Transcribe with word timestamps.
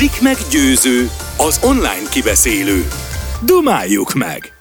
Blik 0.00 0.20
meg 0.22 0.36
az 1.36 1.60
online 1.64 2.08
kibeszélő. 2.10 2.84
Dumáljuk 3.44 4.12
meg! 4.14 4.52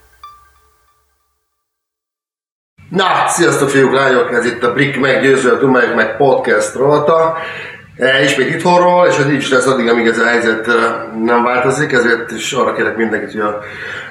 Na, 2.89 3.05
sziasztok 3.27 3.69
fiúk, 3.69 3.93
lányok, 3.93 4.31
ez 4.31 4.45
itt 4.45 4.63
a 4.63 4.73
Blik 4.73 4.99
meggyőző, 4.99 5.51
a 5.51 5.59
Dumáljuk 5.59 5.95
meg 5.95 6.17
podcast 6.17 6.75
rolata. 6.75 7.37
E, 7.97 8.23
ismét 8.23 8.49
itthonról, 8.49 9.07
és 9.07 9.17
ez 9.17 9.29
így 9.29 9.37
is 9.37 9.49
lesz 9.49 9.65
addig, 9.65 9.87
amíg 9.87 10.07
ez 10.07 10.19
a 10.19 10.25
helyzet 10.25 10.67
e, 10.67 10.73
nem 11.23 11.43
változik, 11.43 11.91
ezért 11.91 12.31
is 12.31 12.51
arra 12.53 12.73
kérek 12.73 12.97
mindenkit, 12.97 13.31
hogy 13.31 13.41
a, 13.41 13.59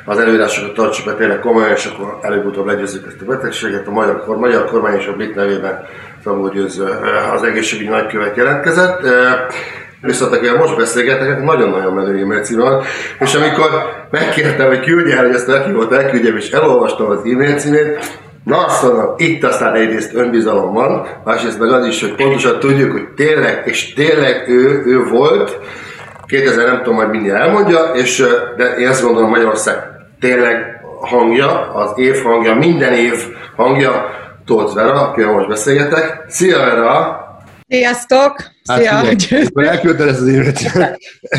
az 0.04 0.18
előírásokat 0.18 0.74
tartsuk 0.74 1.04
be 1.04 1.14
tényleg 1.14 1.40
komolyan, 1.40 1.72
és 1.72 1.84
akkor 1.84 2.18
előbb-utóbb 2.22 2.66
legyőzzük 2.66 3.06
ezt 3.06 3.20
a 3.20 3.24
betegséget. 3.24 3.86
A 3.86 3.90
magyar, 3.90 4.24
kor, 4.24 4.36
magyar 4.36 4.64
kormány 4.64 4.96
és 4.96 5.06
a 5.06 5.16
Blik 5.16 5.34
nevében 5.34 5.84
Szabó 6.24 6.48
Győző 6.48 6.86
e, 6.86 7.32
az 7.32 7.42
egészségügyi 7.42 7.88
nagykövet 7.88 8.36
jelentkezett. 8.36 9.04
E, 9.04 9.46
Viszont 10.00 10.32
akivel 10.34 10.56
most 10.56 10.76
beszélgetek, 10.76 11.42
nagyon-nagyon 11.42 11.92
menő 11.92 12.22
e-mail 12.22 12.82
és 13.20 13.34
amikor 13.34 13.70
megkértem, 14.10 14.66
hogy 14.66 14.80
küldje 14.80 15.16
el, 15.16 15.24
hogy 15.24 15.34
ezt 15.34 15.46
neki 15.46 15.72
volt 15.72 15.92
elküldjem, 15.92 16.36
és 16.36 16.50
elolvastam 16.50 17.10
az 17.10 17.18
e-mail 17.24 17.54
címét, 17.54 17.98
Na 18.44 18.64
azt 18.64 18.82
mondom, 18.82 19.14
itt 19.16 19.44
aztán 19.44 19.74
egyrészt 19.74 20.14
önbizalom 20.14 20.72
van, 20.72 21.06
másrészt 21.24 21.58
meg 21.58 21.72
az 21.72 21.86
is, 21.86 22.00
hogy 22.00 22.14
pontosan 22.14 22.58
tudjuk, 22.58 22.92
hogy 22.92 23.08
tényleg, 23.16 23.62
és 23.64 23.92
tényleg 23.92 24.48
ő, 24.48 24.82
ő 24.86 25.04
volt, 25.04 25.58
2000 26.26 26.66
nem 26.66 26.76
tudom, 26.76 26.94
majd 26.94 27.10
mindjárt 27.10 27.40
elmondja, 27.40 27.78
és, 27.94 28.24
de 28.56 28.76
én 28.76 28.88
azt 28.88 29.02
gondolom 29.02 29.30
Magyarország 29.30 29.76
tényleg 30.20 30.80
hangja, 31.00 31.74
az 31.74 31.90
év 31.94 32.22
hangja, 32.22 32.54
minden 32.54 32.92
év 32.92 33.14
hangja, 33.56 34.10
Tóth 34.46 34.74
Vera, 34.74 34.92
akivel 34.92 35.32
most 35.32 35.48
beszélgetek. 35.48 36.24
Szia 36.28 36.58
Vera! 36.58 37.27
Sziasztok! 37.68 38.42
Hát 38.64 38.80
Szia! 38.80 39.16
Figyelj, 39.16 39.44
akkor 39.46 39.64
elküldted 39.64 40.08
ezt 40.08 40.20
az 40.20 40.26
évet. 40.26 40.58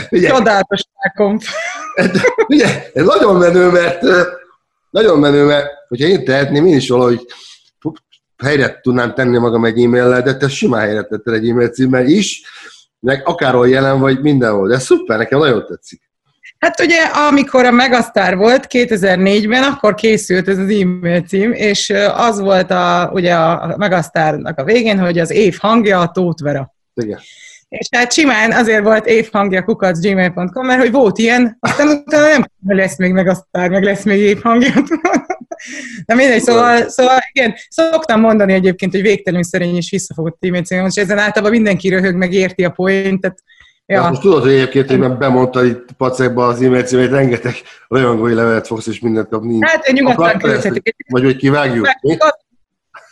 Csodálatos 0.30 0.82
rákomp. 1.02 1.42
Ugye, 2.48 2.90
ez 2.94 3.06
nagyon 3.06 3.36
menő, 3.36 3.70
mert 3.70 4.02
nagyon 4.90 5.20
menő, 5.20 5.46
mert 5.46 5.68
hogyha 5.88 6.08
én 6.08 6.26
tehetném, 6.26 6.66
én 6.66 6.76
is 6.76 6.90
valahogy 6.90 7.26
helyre 8.44 8.80
tudnám 8.82 9.14
tenni 9.14 9.38
magam 9.38 9.66
egy 9.66 9.84
e-maillel, 9.84 10.22
de 10.22 10.38
te 10.38 10.48
simán 10.50 10.82
helyre 10.82 11.02
tetted 11.02 11.34
egy 11.34 11.50
e-mail 11.50 11.70
címmel 11.70 12.06
is, 12.06 12.42
meg 13.00 13.28
akárhol 13.28 13.70
jelen 13.70 14.00
vagy 14.00 14.22
mindenhol. 14.22 14.68
De 14.68 14.80
szuper, 14.80 15.18
nekem 15.18 15.40
nagyon 15.40 15.66
tetszik. 15.66 16.09
Hát 16.60 16.82
ugye, 16.82 17.02
amikor 17.02 17.66
a 17.66 17.72
Megasztár 17.72 18.36
volt 18.36 18.68
2004-ben, 18.70 19.64
akkor 19.64 19.96
készült 19.96 20.48
ez 20.48 20.58
az 20.58 20.70
e-mail 20.70 21.22
cím, 21.22 21.52
és 21.52 21.94
az 22.16 22.40
volt 22.40 22.72
a, 22.72 23.10
ugye 23.14 23.36
a 23.36 23.76
Megasztárnak 23.78 24.60
a 24.60 24.64
végén, 24.64 25.00
hogy 25.00 25.20
az 25.20 25.32
év 25.32 25.58
hangja 25.60 26.00
a 26.00 26.12
Tóth 26.12 26.44
Vera. 26.44 26.74
Igen. 26.94 27.20
És 27.70 27.88
hát 27.92 28.14
simán 28.14 28.52
azért 28.52 28.84
volt 28.84 29.06
évhangja 29.06 29.64
kukacgmail.com, 29.64 30.66
mert 30.66 30.80
hogy 30.80 30.92
volt 30.92 31.18
ilyen, 31.18 31.58
aztán 31.60 31.88
utána 31.88 32.28
nem 32.28 32.46
lesz 32.68 32.98
még 32.98 33.12
meg 33.12 33.28
aztán, 33.28 33.72
meg 33.72 33.84
lesz 33.84 34.04
még 34.04 34.20
évhangja. 34.20 34.74
De 36.06 36.16
mindegy, 36.16 36.42
szóval, 36.42 36.90
szóval 36.90 37.18
igen, 37.32 37.56
szoktam 37.70 38.20
mondani 38.20 38.54
egyébként, 38.54 38.92
hogy 38.92 39.02
végtelenül 39.02 39.46
szerény 39.46 39.76
és 39.76 39.90
visszafogott 39.90 40.46
e-mail 40.46 40.64
cím, 40.64 40.86
és 40.86 40.96
ezen 40.96 41.18
általában 41.18 41.52
mindenki 41.52 41.90
röhög, 41.90 42.16
meg 42.16 42.34
érti 42.34 42.64
a 42.64 42.70
pointet. 42.70 43.44
Ja. 43.94 44.10
most 44.10 44.22
tudod, 44.22 44.42
hogy 44.42 44.52
egyébként, 44.52 44.90
hogy 44.90 45.18
bemondta 45.18 45.64
itt 45.64 45.92
pacekba 45.92 46.48
az 46.48 46.62
e-mail 46.62 46.84
címét, 46.84 47.10
rengeteg 47.10 47.56
rajongói 47.88 48.34
levelet 48.34 48.68
fogsz, 48.68 48.88
és 48.88 49.00
mindent 49.00 49.30
kapni. 49.30 49.58
Hát, 49.62 49.92
nyugodtan 49.92 50.38
küldhetik. 50.38 50.96
Vagy 51.08 51.24
hogy 51.24 51.36
kivágjuk. 51.36 51.88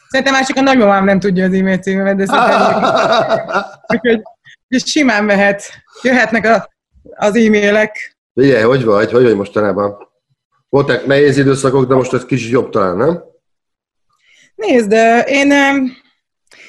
Szerintem 0.10 0.34
már 0.34 0.46
csak 0.46 0.58
a 0.58 0.62
nagymamám 0.62 1.06
nem 1.06 1.20
tudja 1.20 1.46
az 1.46 1.54
e-mail 1.54 1.78
címemet, 1.78 2.16
de 2.16 2.26
szerintem... 2.26 2.84
Úgyhogy 4.68 4.88
simán 4.88 5.24
mehet, 5.24 5.64
jöhetnek 6.02 6.46
a, 6.46 6.70
az 7.16 7.36
e-mailek. 7.36 8.18
Figyelj, 8.34 8.64
hogy 8.64 8.84
vagy? 8.84 9.12
Hogy 9.12 9.24
vagy 9.24 9.36
mostanában? 9.36 9.98
Voltak 10.70 11.06
nehéz 11.06 11.38
időszakok, 11.38 11.88
de 11.88 11.96
most 11.96 12.14
ez 12.14 12.26
kicsit 12.26 12.52
jobb 12.52 12.70
talán, 12.70 12.98
nem? 12.98 13.24
Nézd, 14.56 14.92
én, 15.26 15.52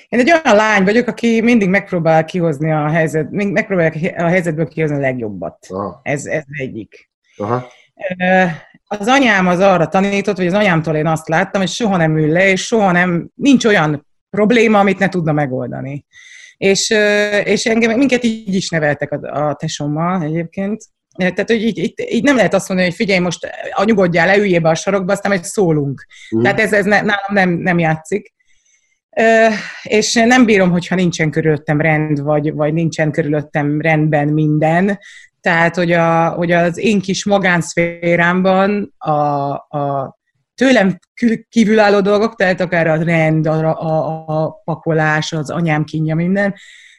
én 0.09 0.21
egy 0.21 0.31
olyan 0.31 0.56
lány 0.56 0.84
vagyok, 0.84 1.06
aki 1.06 1.41
mindig 1.41 1.69
megpróbál 1.69 2.25
kihozni 2.25 2.72
a 2.72 2.88
helyzet, 2.88 3.31
megpróbál 3.31 3.93
a 4.16 4.26
helyzetből 4.26 4.69
kihozni 4.69 4.97
a 4.97 5.00
legjobbat. 5.00 5.66
Aha. 5.69 6.00
Ez, 6.03 6.26
ez 6.26 6.43
egyik. 6.59 7.10
Aha. 7.37 7.66
Az 8.87 9.06
anyám 9.06 9.47
az 9.47 9.60
arra 9.60 9.87
tanított, 9.87 10.37
vagy 10.37 10.47
az 10.47 10.53
anyámtól 10.53 10.97
én 10.97 11.06
azt 11.06 11.28
láttam, 11.28 11.60
hogy 11.60 11.71
soha 11.71 11.97
nem 11.97 12.19
ül 12.19 12.32
le, 12.32 12.49
és 12.50 12.66
soha 12.66 12.93
nem, 12.93 13.31
nincs 13.34 13.65
olyan 13.65 14.06
probléma, 14.31 14.78
amit 14.78 14.99
ne 14.99 15.09
tudna 15.09 15.32
megoldani. 15.32 16.06
És, 16.56 16.91
és 17.44 17.66
engem, 17.66 17.99
minket 17.99 18.25
így 18.25 18.55
is 18.55 18.69
neveltek 18.69 19.12
a, 19.12 19.49
a 19.49 19.55
tesommal 19.55 20.22
egyébként. 20.22 20.84
Tehát, 21.16 21.50
hogy 21.50 21.62
így, 21.62 21.78
így, 21.78 21.94
így, 21.97 22.22
nem 22.22 22.37
lehet 22.37 22.55
azt 22.55 22.69
mondani, 22.69 22.88
hogy 22.88 22.99
figyelj, 22.99 23.19
most 23.19 23.50
a 23.72 23.84
nyugodjál, 23.84 24.26
leüljél 24.26 24.60
be 24.60 24.69
a 24.69 24.75
sarokba, 24.75 25.12
aztán 25.12 25.32
egy 25.32 25.44
szólunk. 25.44 26.06
Mm. 26.37 26.43
Tehát 26.43 26.60
ez, 26.60 26.72
ez 26.72 26.84
ne, 26.84 27.00
nálam 27.00 27.32
nem, 27.32 27.50
nem 27.50 27.78
játszik. 27.78 28.34
És 29.82 30.14
nem 30.14 30.44
bírom, 30.44 30.70
hogyha 30.70 30.94
nincsen 30.94 31.30
körülöttem 31.30 31.80
rend, 31.80 32.22
vagy, 32.22 32.54
vagy 32.54 32.72
nincsen 32.72 33.10
körülöttem 33.10 33.80
rendben 33.80 34.28
minden. 34.28 34.98
Tehát, 35.40 35.76
hogy, 35.76 35.92
a, 35.92 36.28
hogy 36.28 36.52
az 36.52 36.78
én 36.78 37.00
kis 37.00 37.24
magánszférámban 37.24 38.94
a, 38.98 39.12
a 39.52 40.16
tőlem 40.54 40.98
kívülálló 41.48 42.00
dolgok, 42.00 42.34
tehát 42.34 42.60
akár 42.60 42.86
a 42.86 43.02
rend, 43.02 43.46
a, 43.46 43.80
a, 43.80 44.24
a 44.26 44.60
pakolás, 44.64 45.32
az 45.32 45.50
anyám 45.50 45.84
kínja, 45.84 46.14
minden, 46.14 46.54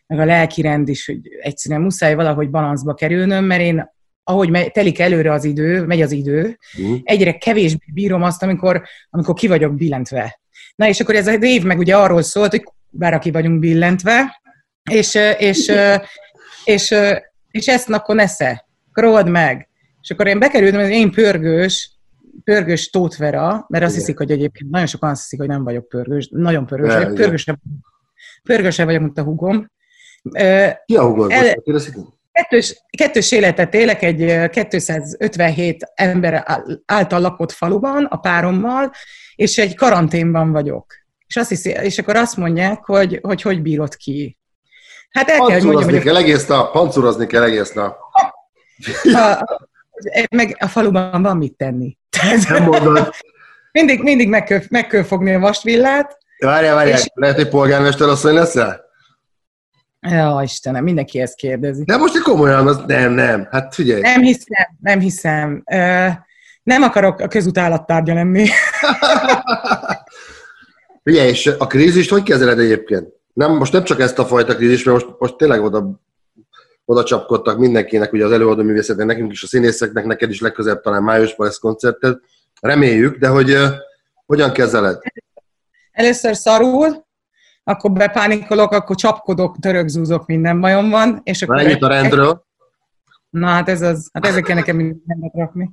meg 0.07 0.19
a 0.19 0.25
lelki 0.25 0.61
rend 0.61 0.87
is, 0.87 1.05
hogy 1.05 1.19
egyszerűen 1.41 1.81
muszáj 1.81 2.15
valahogy 2.15 2.49
balanszba 2.49 2.93
kerülnöm, 2.93 3.45
mert 3.45 3.61
én 3.61 3.97
ahogy 4.29 4.71
telik 4.71 4.99
előre 4.99 5.31
az 5.31 5.43
idő, 5.43 5.85
megy 5.85 6.01
az 6.01 6.11
idő, 6.11 6.57
uh-huh. 6.77 6.99
egyre 7.03 7.37
kevésbé 7.37 7.85
bírom 7.93 8.23
azt, 8.23 8.43
amikor, 8.43 8.81
amikor 9.09 9.33
ki 9.33 9.47
vagyok 9.47 9.75
billentve. 9.75 10.39
Na 10.75 10.87
és 10.87 10.99
akkor 10.99 11.15
ez 11.15 11.27
a 11.27 11.33
év 11.33 11.63
meg 11.63 11.77
ugye 11.77 11.95
arról 11.95 12.21
szólt, 12.21 12.51
hogy 12.51 12.63
bár 12.89 13.13
aki 13.13 13.31
vagyunk 13.31 13.59
billentve, 13.59 14.41
és, 14.91 15.15
és, 15.15 15.37
és, 15.37 15.71
és, 16.73 16.95
és 17.51 17.67
ezt 17.67 17.89
akkor 17.89 18.15
nesze, 18.15 18.67
akkor 18.93 19.29
meg. 19.29 19.69
És 20.01 20.11
akkor 20.11 20.27
én 20.27 20.39
bekerültem, 20.39 20.81
hogy 20.81 20.89
én 20.89 21.11
pörgős, 21.11 21.91
pörgős 22.43 22.89
Tótvera, 22.89 23.65
mert 23.67 23.83
azt 23.83 23.95
hiszik, 23.95 24.17
hogy 24.17 24.31
egyébként 24.31 24.71
nagyon 24.71 24.87
sokan 24.87 25.09
azt 25.09 25.21
hiszik, 25.21 25.39
hogy 25.39 25.47
nem 25.47 25.63
vagyok 25.63 25.87
pörgős, 25.87 26.29
nagyon 26.31 26.65
pörgős 26.65 26.93
vagyok, 26.93 27.13
pörgősebb, 27.13 27.57
pörgősebb 28.43 28.85
vagyok, 28.85 29.01
mint 29.01 29.17
a 29.17 29.23
hugom. 29.23 29.71
Ki 30.85 30.95
a 30.95 31.05
hugod? 31.05 31.31
El, 31.31 31.55
kettős, 32.31 32.83
kettős 32.97 33.31
életet 33.31 33.73
élek 33.73 34.01
egy 34.01 34.49
257 34.49 35.91
ember 35.95 36.61
által 36.85 37.19
lakott 37.19 37.51
faluban, 37.51 38.05
a 38.05 38.17
párommal, 38.17 38.91
és 39.35 39.57
egy 39.57 39.75
karanténban 39.75 40.51
vagyok. 40.51 40.93
És, 41.27 41.35
azt 41.35 41.49
hiszi, 41.49 41.69
és 41.69 41.97
akkor 41.97 42.15
azt 42.15 42.37
mondják, 42.37 42.85
hogy 42.85 43.19
hogy, 43.21 43.41
hogy 43.41 43.61
bírod 43.61 43.95
ki. 43.95 44.37
Hát 45.09 45.29
el 45.29 45.37
kell, 45.37 45.59
hogy 45.59 45.73
mondjam, 45.73 46.01
kell 46.01 46.15
egész 46.15 46.45
nap, 46.45 46.71
pancúrozni 46.71 47.27
kell 47.27 47.43
egész 47.43 47.71
nap. 47.71 47.97
A, 49.03 49.43
meg 50.29 50.55
a 50.59 50.67
faluban 50.67 51.21
van 51.21 51.37
mit 51.37 51.53
tenni. 51.53 51.97
Nem 52.49 52.63
mondod. 52.63 53.09
mindig, 53.71 54.03
mindig 54.03 54.29
meg 54.29 54.43
kell, 54.43 54.61
meg 54.69 54.87
kell 54.87 55.03
fogni 55.03 55.33
a 55.33 55.39
vastvillát. 55.39 56.17
Várjál, 56.39 56.75
várjál, 56.75 56.97
és... 56.97 57.09
lehet, 57.13 57.35
hogy 57.35 57.49
polgármester 57.49 58.07
asszony 58.07 58.33
leszel? 58.33 58.88
Ja, 60.01 60.39
Istenem, 60.43 60.83
mindenki 60.83 61.19
ezt 61.19 61.35
kérdezi. 61.35 61.83
De 61.83 61.97
most 61.97 62.21
komolyan, 62.21 62.67
az 62.67 62.83
nem, 62.87 63.11
nem, 63.11 63.47
hát 63.51 63.75
figyelj. 63.75 64.01
Nem 64.01 64.21
hiszem, 64.21 64.67
nem 64.81 64.99
hiszem. 64.99 65.63
Nem 66.63 66.81
akarok 66.81 67.19
a 67.19 67.27
közutállattárgya 67.27 68.13
lenni. 68.13 68.47
Figyelj, 71.03 71.29
és 71.29 71.51
a 71.57 71.67
krízist 71.67 72.09
hogy 72.09 72.23
kezeled 72.23 72.59
egyébként? 72.59 73.07
Nem, 73.33 73.51
most 73.51 73.73
nem 73.73 73.83
csak 73.83 73.99
ezt 73.99 74.19
a 74.19 74.25
fajta 74.25 74.55
krízist, 74.55 74.85
mert 74.85 75.03
most, 75.03 75.19
most 75.19 75.35
tényleg 75.35 75.63
oda 75.63 75.99
oda 76.89 77.03
csapkodtak 77.03 77.57
mindenkinek, 77.57 78.13
ugye 78.13 78.25
az 78.25 78.31
előadó 78.31 78.63
művészetnek, 78.63 79.05
nekünk 79.05 79.31
is 79.31 79.43
a 79.43 79.47
színészeknek, 79.47 80.05
neked 80.05 80.29
is 80.29 80.41
legközelebb 80.41 80.81
talán 80.81 81.03
májusban 81.03 81.47
lesz 81.47 81.57
koncerted. 81.57 82.17
Reméljük, 82.61 83.17
de 83.17 83.27
hogy 83.27 83.51
uh, 83.51 83.67
hogyan 84.25 84.51
kezeled? 84.51 85.01
Először 85.91 86.35
szarul, 86.35 87.05
akkor 87.69 87.91
bepánikolok, 87.91 88.71
akkor 88.71 88.95
csapkodok, 88.95 89.59
törökzúzok, 89.59 90.25
minden 90.25 90.61
bajom 90.61 90.89
van. 90.89 91.21
És 91.23 91.41
akkor 91.41 91.59
ennyit 91.59 91.81
a 91.83 91.87
rendről. 91.87 92.47
Na 93.29 93.47
hát 93.47 93.69
ez 93.69 93.81
az, 93.81 94.09
hát 94.13 94.25
ezzel 94.25 94.41
kell 94.41 94.55
nekem 94.55 94.75
mindent 94.75 95.33
rakni. 95.33 95.69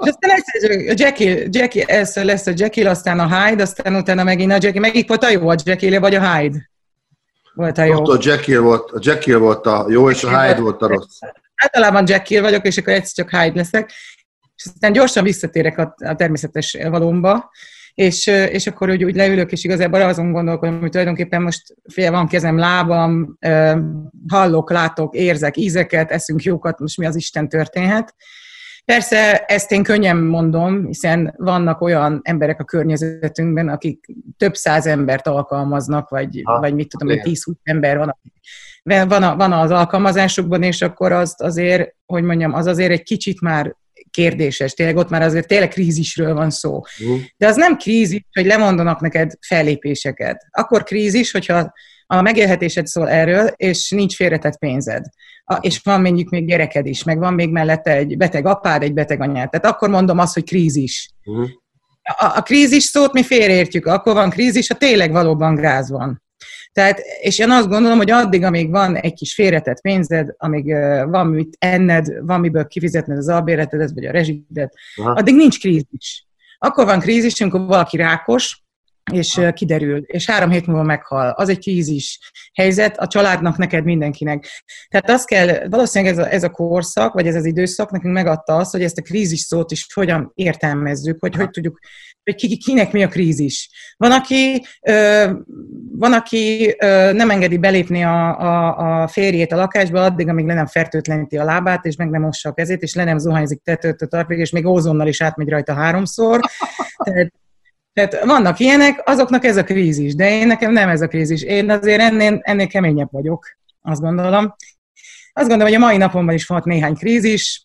És 0.00 0.08
aztán 0.08 0.30
lesz 0.30 0.62
a 0.90 0.94
Jackie, 0.96 1.46
Jackie, 1.50 1.84
először 1.84 2.24
lesz 2.24 2.46
a 2.46 2.52
Jackie, 2.54 2.90
aztán 2.90 3.18
a 3.18 3.36
Hyde, 3.36 3.62
aztán 3.62 3.94
utána 3.94 4.24
megint 4.24 4.52
a 4.52 4.58
Jackie, 4.60 4.80
megint 4.80 5.08
volt 5.08 5.24
a 5.24 5.30
jó 5.30 5.48
a 5.48 5.56
Jackie, 5.64 6.00
vagy 6.00 6.14
a 6.14 6.34
Hyde? 6.34 6.70
Volt 7.54 7.78
a 7.78 7.82
jó. 7.84 8.00
Ott 8.00 8.24
a 8.24 8.30
Jekyll 8.30 8.60
volt, 8.60 8.90
a 8.90 8.98
Jekyll 9.02 9.38
volt 9.38 9.66
a 9.66 9.86
jó, 9.88 10.10
és 10.10 10.24
a 10.24 10.40
Hyde 10.40 10.60
volt 10.60 10.82
a 10.82 10.86
rossz. 10.86 11.18
Általában 11.54 12.04
Jekyll 12.08 12.42
vagyok, 12.42 12.66
és 12.66 12.76
akkor 12.76 12.92
egyszer 12.92 13.26
csak 13.26 13.40
Hyde 13.40 13.56
leszek. 13.56 13.92
És 14.56 14.64
aztán 14.64 14.92
gyorsan 14.92 15.24
visszatérek 15.24 15.78
a, 15.78 15.94
a 16.04 16.14
természetes 16.14 16.78
valómba. 16.90 17.50
És, 17.94 18.26
és 18.26 18.66
akkor 18.66 18.90
úgy, 18.90 19.04
úgy 19.04 19.14
leülök, 19.14 19.52
és 19.52 19.64
igazából 19.64 20.00
azon 20.00 20.32
gondolkodom, 20.32 20.80
hogy 20.80 20.90
tulajdonképpen 20.90 21.42
most 21.42 21.74
fél 21.92 22.10
van 22.10 22.26
kezem, 22.26 22.58
lábam, 22.58 23.38
hallok, 24.28 24.70
látok, 24.70 25.14
érzek 25.14 25.56
ízeket, 25.56 26.10
eszünk 26.10 26.42
jókat, 26.42 26.78
most 26.78 26.98
mi 26.98 27.06
az 27.06 27.16
Isten 27.16 27.48
történhet. 27.48 28.14
Persze 28.84 29.38
ezt 29.38 29.72
én 29.72 29.82
könnyen 29.82 30.16
mondom, 30.16 30.86
hiszen 30.86 31.34
vannak 31.36 31.80
olyan 31.80 32.20
emberek 32.22 32.60
a 32.60 32.64
környezetünkben, 32.64 33.68
akik 33.68 34.06
több 34.36 34.54
száz 34.54 34.86
embert 34.86 35.26
alkalmaznak, 35.26 36.08
vagy, 36.08 36.40
ha, 36.44 36.60
vagy 36.60 36.74
mit 36.74 36.88
tudom, 36.88 37.08
hogy 37.08 37.20
10 37.20 37.44
ember 37.62 37.98
van, 37.98 38.16
van, 38.82 39.22
a, 39.22 39.36
van 39.36 39.52
az 39.52 39.70
alkalmazásukban, 39.70 40.62
és 40.62 40.82
akkor 40.82 41.12
azt 41.12 41.40
azért, 41.40 41.94
hogy 42.06 42.22
mondjam, 42.22 42.52
az 42.52 42.66
azért 42.66 42.90
egy 42.90 43.02
kicsit 43.02 43.40
már 43.40 43.76
kérdéses. 44.12 44.72
Tényleg 44.72 44.96
ott 44.96 45.08
már 45.08 45.22
azért 45.22 45.46
tényleg 45.46 45.68
krízisről 45.68 46.34
van 46.34 46.50
szó. 46.50 46.80
Uh-huh. 47.00 47.20
De 47.36 47.46
az 47.46 47.56
nem 47.56 47.76
krízis, 47.76 48.24
hogy 48.32 48.46
lemondanak 48.46 49.00
neked 49.00 49.32
fellépéseket. 49.46 50.46
Akkor 50.50 50.82
krízis, 50.82 51.30
hogyha 51.30 51.72
a 52.06 52.22
megélhetésed 52.22 52.86
szól 52.86 53.08
erről, 53.08 53.52
és 53.56 53.90
nincs 53.90 54.14
félretett 54.14 54.58
pénzed. 54.58 55.04
A, 55.44 55.54
és 55.54 55.80
van 55.82 56.00
mondjuk 56.00 56.28
még 56.28 56.46
gyereked 56.46 56.86
is, 56.86 57.02
meg 57.02 57.18
van 57.18 57.34
még 57.34 57.50
mellette 57.50 57.92
egy 57.92 58.16
beteg 58.16 58.46
apád, 58.46 58.82
egy 58.82 58.92
beteg 58.92 59.20
anyád. 59.20 59.50
Tehát 59.50 59.66
akkor 59.66 59.88
mondom 59.88 60.18
azt, 60.18 60.34
hogy 60.34 60.44
krízis. 60.44 61.10
Uh-huh. 61.24 61.48
A, 62.02 62.36
a 62.36 62.42
krízis 62.42 62.82
szót 62.82 63.12
mi 63.12 63.22
félreértjük. 63.22 63.86
Akkor 63.86 64.14
van 64.14 64.30
krízis, 64.30 64.68
ha 64.68 64.74
tényleg 64.74 65.12
valóban 65.12 65.54
gáz 65.54 65.90
van. 65.90 66.22
Tehát, 66.72 67.00
és 67.20 67.38
én 67.38 67.50
azt 67.50 67.68
gondolom, 67.68 67.96
hogy 67.96 68.10
addig, 68.10 68.44
amíg 68.44 68.70
van 68.70 68.96
egy 68.96 69.14
kis 69.14 69.34
félretett 69.34 69.80
pénzed, 69.80 70.34
amíg 70.36 70.66
uh, 70.66 71.10
van 71.10 71.26
mit 71.26 71.56
enned, 71.58 72.06
van 72.20 72.40
miből 72.40 72.66
kifizetned 72.66 73.18
az 73.18 73.28
albéletedet, 73.28 73.90
vagy 73.94 74.04
a 74.04 74.10
rezsidet, 74.10 74.74
Aha. 74.96 75.10
addig 75.10 75.34
nincs 75.34 75.60
krízis. 75.60 76.26
Akkor 76.58 76.84
van 76.84 77.00
krízis, 77.00 77.40
amikor 77.40 77.66
valaki 77.66 77.96
rákos, 77.96 78.61
és 79.12 79.40
kiderül, 79.54 79.98
és 80.06 80.26
három 80.26 80.50
hét 80.50 80.66
múlva 80.66 80.82
meghal. 80.82 81.30
Az 81.30 81.48
egy 81.48 81.58
krízis 81.58 82.18
helyzet 82.54 82.98
a 82.98 83.06
családnak, 83.06 83.56
neked, 83.56 83.84
mindenkinek. 83.84 84.64
Tehát 84.88 85.10
azt 85.10 85.26
kell, 85.26 85.68
valószínűleg 85.68 86.12
ez 86.12 86.24
a, 86.24 86.32
ez 86.32 86.42
a 86.42 86.50
korszak, 86.50 87.12
vagy 87.12 87.26
ez 87.26 87.34
az 87.34 87.44
időszak 87.44 87.90
nekünk 87.90 88.14
megadta 88.14 88.56
azt, 88.56 88.72
hogy 88.72 88.82
ezt 88.82 88.98
a 88.98 89.02
krízis 89.02 89.40
szót 89.40 89.70
is 89.70 89.86
hogyan 89.94 90.32
értelmezzük, 90.34 91.16
hogy 91.20 91.34
hogy 91.34 91.50
tudjuk 91.50 91.78
hogy 92.24 92.34
ki, 92.34 92.56
kinek 92.56 92.92
mi 92.92 93.02
a 93.02 93.08
krízis. 93.08 93.70
Van, 93.96 94.12
aki, 94.12 94.66
ö, 94.82 95.30
van, 95.92 96.12
aki 96.12 96.74
ö, 96.78 97.12
nem 97.12 97.30
engedi 97.30 97.56
belépni 97.58 98.04
a, 98.04 98.40
a, 98.40 99.02
a 99.02 99.08
férjét 99.08 99.52
a 99.52 99.56
lakásba 99.56 100.04
addig, 100.04 100.28
amíg 100.28 100.46
le 100.46 100.54
nem 100.54 100.66
fertőtleníti 100.66 101.38
a 101.38 101.44
lábát, 101.44 101.84
és 101.84 101.96
meg 101.96 102.10
nem 102.10 102.20
mossa 102.20 102.48
a 102.48 102.52
kezét, 102.52 102.82
és 102.82 102.94
le 102.94 103.04
nem 103.04 103.18
zuhányzik 103.18 103.62
tetőt 103.62 104.02
a 104.02 104.06
tarpig, 104.06 104.38
és 104.38 104.50
még 104.50 104.66
ózonnal 104.66 105.06
is 105.06 105.22
átmegy 105.22 105.48
rajta 105.48 105.74
háromszor. 105.74 106.40
Tehát, 107.04 107.32
tehát 107.92 108.24
vannak 108.24 108.58
ilyenek, 108.58 109.02
azoknak 109.04 109.44
ez 109.44 109.56
a 109.56 109.64
krízis, 109.64 110.14
de 110.14 110.30
én 110.30 110.46
nekem 110.46 110.72
nem 110.72 110.88
ez 110.88 111.00
a 111.00 111.06
krízis. 111.06 111.42
Én 111.42 111.70
azért 111.70 112.00
ennél, 112.00 112.38
ennél 112.42 112.66
keményebb 112.66 113.08
vagyok, 113.10 113.46
azt 113.82 114.00
gondolom. 114.00 114.54
Azt 115.32 115.48
gondolom, 115.48 115.72
hogy 115.72 115.82
a 115.82 115.86
mai 115.86 115.96
napomban 115.96 116.34
is 116.34 116.46
volt 116.46 116.64
néhány 116.64 116.94
krízis, 116.94 117.64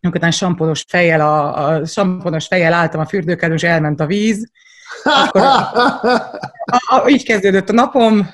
amikor 0.00 0.32
samponos 0.32 0.84
fejjel, 0.88 1.20
a, 1.20 1.66
a 1.68 1.84
samponos 1.84 2.46
fejjel 2.46 2.72
álltam 2.72 3.00
a 3.00 3.06
fürdőkádon, 3.06 3.56
és 3.56 3.62
elment 3.62 4.00
a 4.00 4.06
víz. 4.06 4.50
Akkor 5.02 5.40
a, 5.40 5.74
a, 6.86 7.08
így 7.08 7.24
kezdődött 7.24 7.68
a 7.68 7.72
napom, 7.72 8.28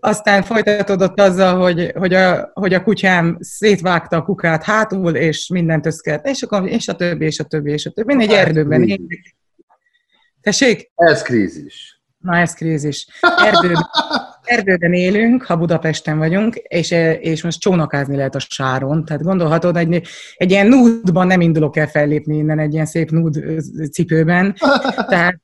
aztán 0.00 0.42
folytatódott 0.42 1.20
azzal, 1.20 1.60
hogy, 1.60 1.92
hogy, 1.94 2.14
a, 2.14 2.50
hogy 2.54 2.74
a 2.74 2.82
kutyám 2.82 3.36
szétvágta 3.40 4.16
a 4.16 4.22
kukát 4.22 4.62
hátul, 4.62 5.14
és 5.14 5.48
mindent 5.48 5.86
összkelt, 5.86 6.26
és, 6.26 6.42
akkor, 6.42 6.68
és 6.68 6.88
a 6.88 6.94
többi, 6.94 7.24
és 7.24 7.38
a 7.38 7.44
többi, 7.44 7.70
és 7.70 7.86
a 7.86 7.90
többi. 7.90 8.14
Mindegy 8.14 8.36
erdőben. 8.36 8.82
Én... 8.82 9.06
Tessék? 10.42 10.90
Ez 10.94 11.22
krízis. 11.22 12.02
Na, 12.18 12.36
ez 12.36 12.54
krízis. 12.54 13.06
Erdőben, 13.20 13.82
erdőben 14.42 14.92
élünk, 14.92 15.42
ha 15.42 15.56
Budapesten 15.56 16.18
vagyunk, 16.18 16.54
és, 16.56 16.90
és 17.20 17.42
most 17.42 17.60
csónakázni 17.60 18.16
lehet 18.16 18.34
a 18.34 18.38
sáron. 18.38 19.04
Tehát 19.04 19.22
gondolhatod, 19.22 19.76
egy, 19.76 20.02
egy 20.36 20.50
ilyen 20.50 20.66
núdban 20.66 21.26
nem 21.26 21.40
indulok 21.40 21.76
el 21.76 21.86
fellépni 21.86 22.36
innen, 22.36 22.58
egy 22.58 22.72
ilyen 22.72 22.86
szép 22.86 23.10
núd 23.10 23.44
cipőben. 23.92 24.54
Tehát, 25.08 25.40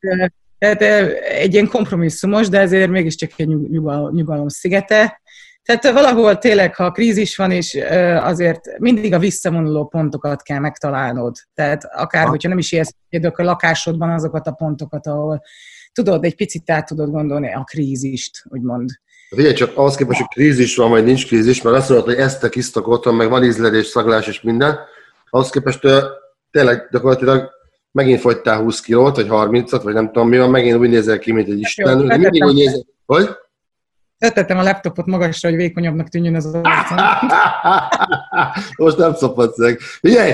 tehát 0.59 0.83
egy 1.23 1.53
ilyen 1.53 1.69
kompromisszumos, 1.69 2.49
de 2.49 2.61
ezért 2.61 2.91
mégiscsak 2.91 3.31
egy 3.37 3.49
nyugalom, 3.49 4.15
nyugalom 4.15 4.49
szigete. 4.49 5.21
Tehát 5.69 5.91
valahol 5.93 6.39
tényleg, 6.39 6.75
ha 6.75 6.91
krízis 6.91 7.37
van, 7.37 7.51
és 7.51 7.79
azért 8.21 8.79
mindig 8.79 9.15
a 9.15 9.19
visszavonuló 9.19 9.87
pontokat 9.87 10.43
kell 10.43 10.59
megtalálnod. 10.59 11.37
Tehát 11.55 11.85
akár, 11.85 12.25
ha. 12.25 12.31
hogyha 12.31 12.49
nem 12.49 12.59
is 12.59 12.73
élsz 12.73 12.95
a 13.11 13.43
lakásodban 13.43 14.11
azokat 14.11 14.47
a 14.47 14.53
pontokat, 14.53 15.07
ahol 15.07 15.43
tudod, 15.93 16.25
egy 16.25 16.37
picit 16.37 16.71
át 16.71 16.87
tudod 16.87 17.11
gondolni 17.11 17.55
a 17.55 17.65
krízist, 17.65 18.43
úgymond. 18.45 18.91
Figyelj 19.29 19.55
csak, 19.55 19.77
ahhoz 19.77 19.97
képest, 19.97 20.19
hogy 20.19 20.29
krízis 20.29 20.77
van, 20.77 20.91
vagy 20.91 21.05
nincs 21.05 21.27
krízis, 21.27 21.63
mert 21.63 21.77
azt 21.77 21.89
mondod, 21.89 22.07
hogy 22.07 22.17
eztek, 22.17 22.57
isztak 22.57 22.89
otthon, 22.89 23.15
meg 23.15 23.29
van 23.29 23.45
ízlelés, 23.45 23.87
szaglás 23.87 24.27
és 24.27 24.41
minden, 24.41 24.79
ahhoz 25.31 25.51
képest 25.51 25.81
tényleg 26.51 26.89
gyakorlatilag 26.91 27.51
megint 27.93 28.21
fogytál 28.21 28.61
20 28.61 28.81
kilót, 28.81 29.17
vagy 29.17 29.27
30-at, 29.31 29.81
vagy 29.83 29.95
nem 29.95 30.07
tudom 30.07 30.29
mi 30.29 30.39
van, 30.39 30.51
megint 30.51 30.77
úgy 30.77 30.89
nézel 30.89 31.19
ki, 31.19 31.33
mint 31.33 31.49
egy 31.49 31.59
isten. 31.59 31.99
Jó, 31.99 32.07
mindig 32.07 32.45
úgy 32.45 32.55
nézel, 32.55 32.85
hogy? 33.07 33.29
Tettem 34.19 34.59
a 34.59 34.63
laptopot 34.63 35.07
magasra, 35.07 35.49
hogy 35.49 35.59
vékonyabbnak 35.59 36.09
tűnjön 36.09 36.35
az 36.35 36.45
arcom. 36.45 36.99
Most 38.77 38.97
nem 38.97 39.15
szopatsz 39.15 39.59
meg. 39.59 39.79
Figyelj, 39.79 40.33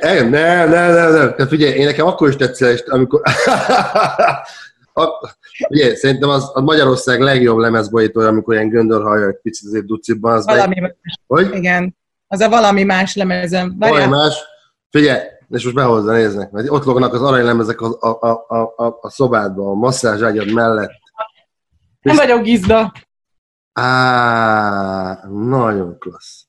nem, 0.00 0.28
nem, 0.28 0.70
nem, 0.70 0.92
nem, 0.92 1.12
nem. 1.12 1.34
Tehát 1.34 1.48
figyelj, 1.48 1.72
én 1.72 1.84
nekem 1.84 2.06
akkor 2.06 2.28
is 2.28 2.36
tetszett, 2.36 2.88
amikor... 2.88 3.22
Ugye, 5.68 5.96
szerintem 5.96 6.28
az 6.28 6.50
a 6.54 6.60
Magyarország 6.60 7.20
legjobb 7.20 7.58
lemezbolyítója, 7.58 8.28
amikor 8.28 8.54
ilyen 8.54 8.68
göndörhajja 8.68 9.26
egy 9.26 9.38
picit 9.42 9.66
azért 9.68 9.86
ducibban. 9.86 10.32
Az 10.32 10.44
valami 10.44 10.80
meg... 10.80 10.96
más. 11.02 11.14
Hogy? 11.26 11.54
Igen. 11.54 11.96
Az 12.26 12.40
a 12.40 12.48
valami 12.48 12.82
más 12.82 13.16
lemezem. 13.16 13.76
Valami 13.78 14.06
más. 14.06 14.34
Figyelj, 14.90 15.20
és 15.50 15.64
most 15.64 15.74
behozza, 15.74 16.12
néznek, 16.12 16.50
mert 16.50 16.70
ott 16.70 16.84
lognak 16.84 17.14
az 17.14 17.22
aranylemezek 17.22 17.80
a, 17.80 17.96
a, 18.00 18.28
a, 18.48 18.74
a, 18.76 18.98
a 19.00 19.10
szobádban, 19.10 19.66
a 19.66 19.74
masszázságyad 19.74 20.52
mellett. 20.52 20.92
Nem 22.00 22.16
vagyok 22.16 22.42
gizda. 22.42 22.92
Á, 23.72 25.28
nagyon 25.28 25.98
klassz. 25.98 26.46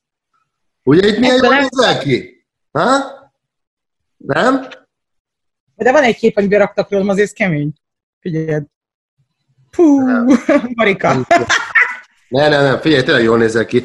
Ugye 0.84 1.08
itt 1.08 1.20
milyen 1.20 1.44
jól 1.44 1.56
nézel 1.56 2.00
ki? 2.00 2.46
Ha? 2.72 2.88
Nem? 4.18 4.68
De 5.76 5.92
van 5.92 6.04
egy 6.04 6.16
kép, 6.16 6.38
amiben 6.38 6.60
raktak 6.60 6.90
rólam, 6.92 7.10
azért 7.10 7.34
kemény. 7.34 7.74
Figyeld. 8.20 8.66
Pú, 9.72 10.00
Marika. 10.76 11.28
Ne, 12.30 12.48
ne, 12.50 12.62
ne, 12.62 12.80
figyelj, 12.80 13.04
tényleg 13.04 13.24
jól 13.24 13.38
nézel 13.38 13.66
ki. 13.66 13.84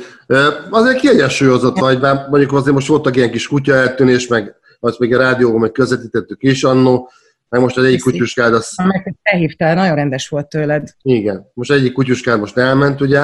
Azért 0.70 1.00
kiegyensúlyozott 1.00 1.78
vagy, 1.78 2.00
mert 2.00 2.28
mondjuk 2.28 2.52
azért 2.52 2.74
most 2.74 2.86
voltak 2.86 3.16
ilyen 3.16 3.30
kis 3.30 3.48
kutya 3.48 3.74
eltűnés, 3.74 4.26
meg 4.26 4.54
azt 4.80 4.98
még 4.98 5.14
a 5.14 5.18
rádióban 5.18 5.60
meg 5.60 5.72
közvetítettük 5.72 6.42
is 6.42 6.64
annó, 6.64 7.10
meg 7.54 7.62
most 7.62 7.76
az 7.76 7.84
egyik 7.84 8.02
kutyuskád 8.02 8.54
az... 8.54 8.74
Meg 8.76 9.14
elhívtál, 9.22 9.74
nagyon 9.74 9.94
rendes 9.94 10.28
volt 10.28 10.48
tőled. 10.48 10.88
Igen. 11.02 11.50
Most 11.54 11.70
egyik 11.70 11.92
kutyuskád 11.92 12.38
most 12.38 12.56
elment, 12.56 13.00
ugye? 13.00 13.20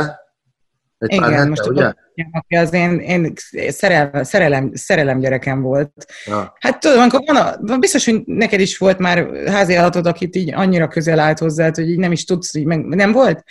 Egy 0.98 1.12
Igen, 1.12 1.32
hete, 1.32 1.48
most 1.48 1.66
ugye? 1.66 1.92
aki 2.32 2.54
az 2.54 2.72
én, 2.72 2.98
én 2.98 3.32
szerelem, 3.68 4.22
szerelem, 4.22 4.70
szerelem 4.74 5.18
gyerekem 5.18 5.60
volt. 5.60 5.92
Ja. 6.26 6.54
Hát 6.60 6.80
tudom, 6.80 7.00
amikor 7.00 7.22
van 7.26 7.36
a, 7.36 7.76
biztos, 7.78 8.04
hogy 8.04 8.22
neked 8.24 8.60
is 8.60 8.78
volt 8.78 8.98
már 8.98 9.30
házi 9.46 9.74
állatod, 9.74 10.06
akit 10.06 10.36
így 10.36 10.52
annyira 10.54 10.88
közel 10.88 11.18
állt 11.18 11.38
hozzá, 11.38 11.70
hogy 11.74 11.90
így 11.90 11.98
nem 11.98 12.12
is 12.12 12.24
tudsz, 12.24 12.54
így 12.54 12.64
meg, 12.64 12.84
nem 12.84 13.12
volt? 13.12 13.44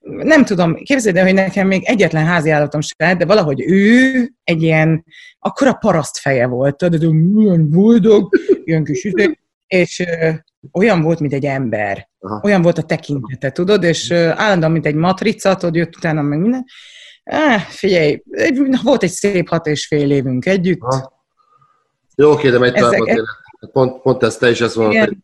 Nem 0.00 0.44
tudom, 0.44 0.74
képzeld 0.74 1.16
el, 1.16 1.24
hogy 1.24 1.34
nekem 1.34 1.66
még 1.66 1.82
egyetlen 1.84 2.24
házi 2.24 2.50
állatom 2.50 2.80
se 2.80 3.14
de 3.14 3.24
valahogy 3.24 3.62
ő 3.66 4.12
egy 4.44 4.62
ilyen, 4.62 5.04
akkora 5.38 5.72
paraszt 5.72 6.18
feje 6.18 6.46
volt, 6.46 6.76
tudod, 6.76 7.12
milyen 7.12 7.70
boldog, 7.70 8.36
ilyen 8.64 8.84
kis 8.84 9.04
üdő, 9.04 9.38
és 9.66 10.06
olyan 10.72 11.02
volt, 11.02 11.20
mint 11.20 11.32
egy 11.32 11.44
ember. 11.44 12.08
Aha. 12.18 12.40
Olyan 12.44 12.62
volt 12.62 12.78
a 12.78 12.82
tekintete, 12.82 13.50
tudod, 13.50 13.82
és 13.82 14.10
állandóan, 14.10 14.72
mint 14.72 14.86
egy 14.86 14.94
matrica, 14.94 15.56
tudod, 15.56 15.74
jött 15.74 15.96
utána 15.96 16.22
meg 16.22 16.38
minden. 16.38 16.64
Eh, 17.22 17.60
figyelj, 17.60 18.22
volt 18.82 19.02
egy 19.02 19.10
szép 19.10 19.48
hat 19.48 19.66
és 19.66 19.86
fél 19.86 20.10
évünk 20.10 20.46
együtt. 20.46 20.80
Ha. 20.80 21.24
Jó, 22.14 22.30
oké, 22.30 22.50
de 22.50 22.58
megy 22.58 22.72
tovább 22.72 22.92
élet. 22.92 23.24
Pont, 23.72 24.02
pont 24.02 24.22
ezt 24.22 24.38
te 24.38 24.50
is 24.50 24.60
ezt 24.60 24.76
mondod, 24.76 25.04
hogy 25.04 25.16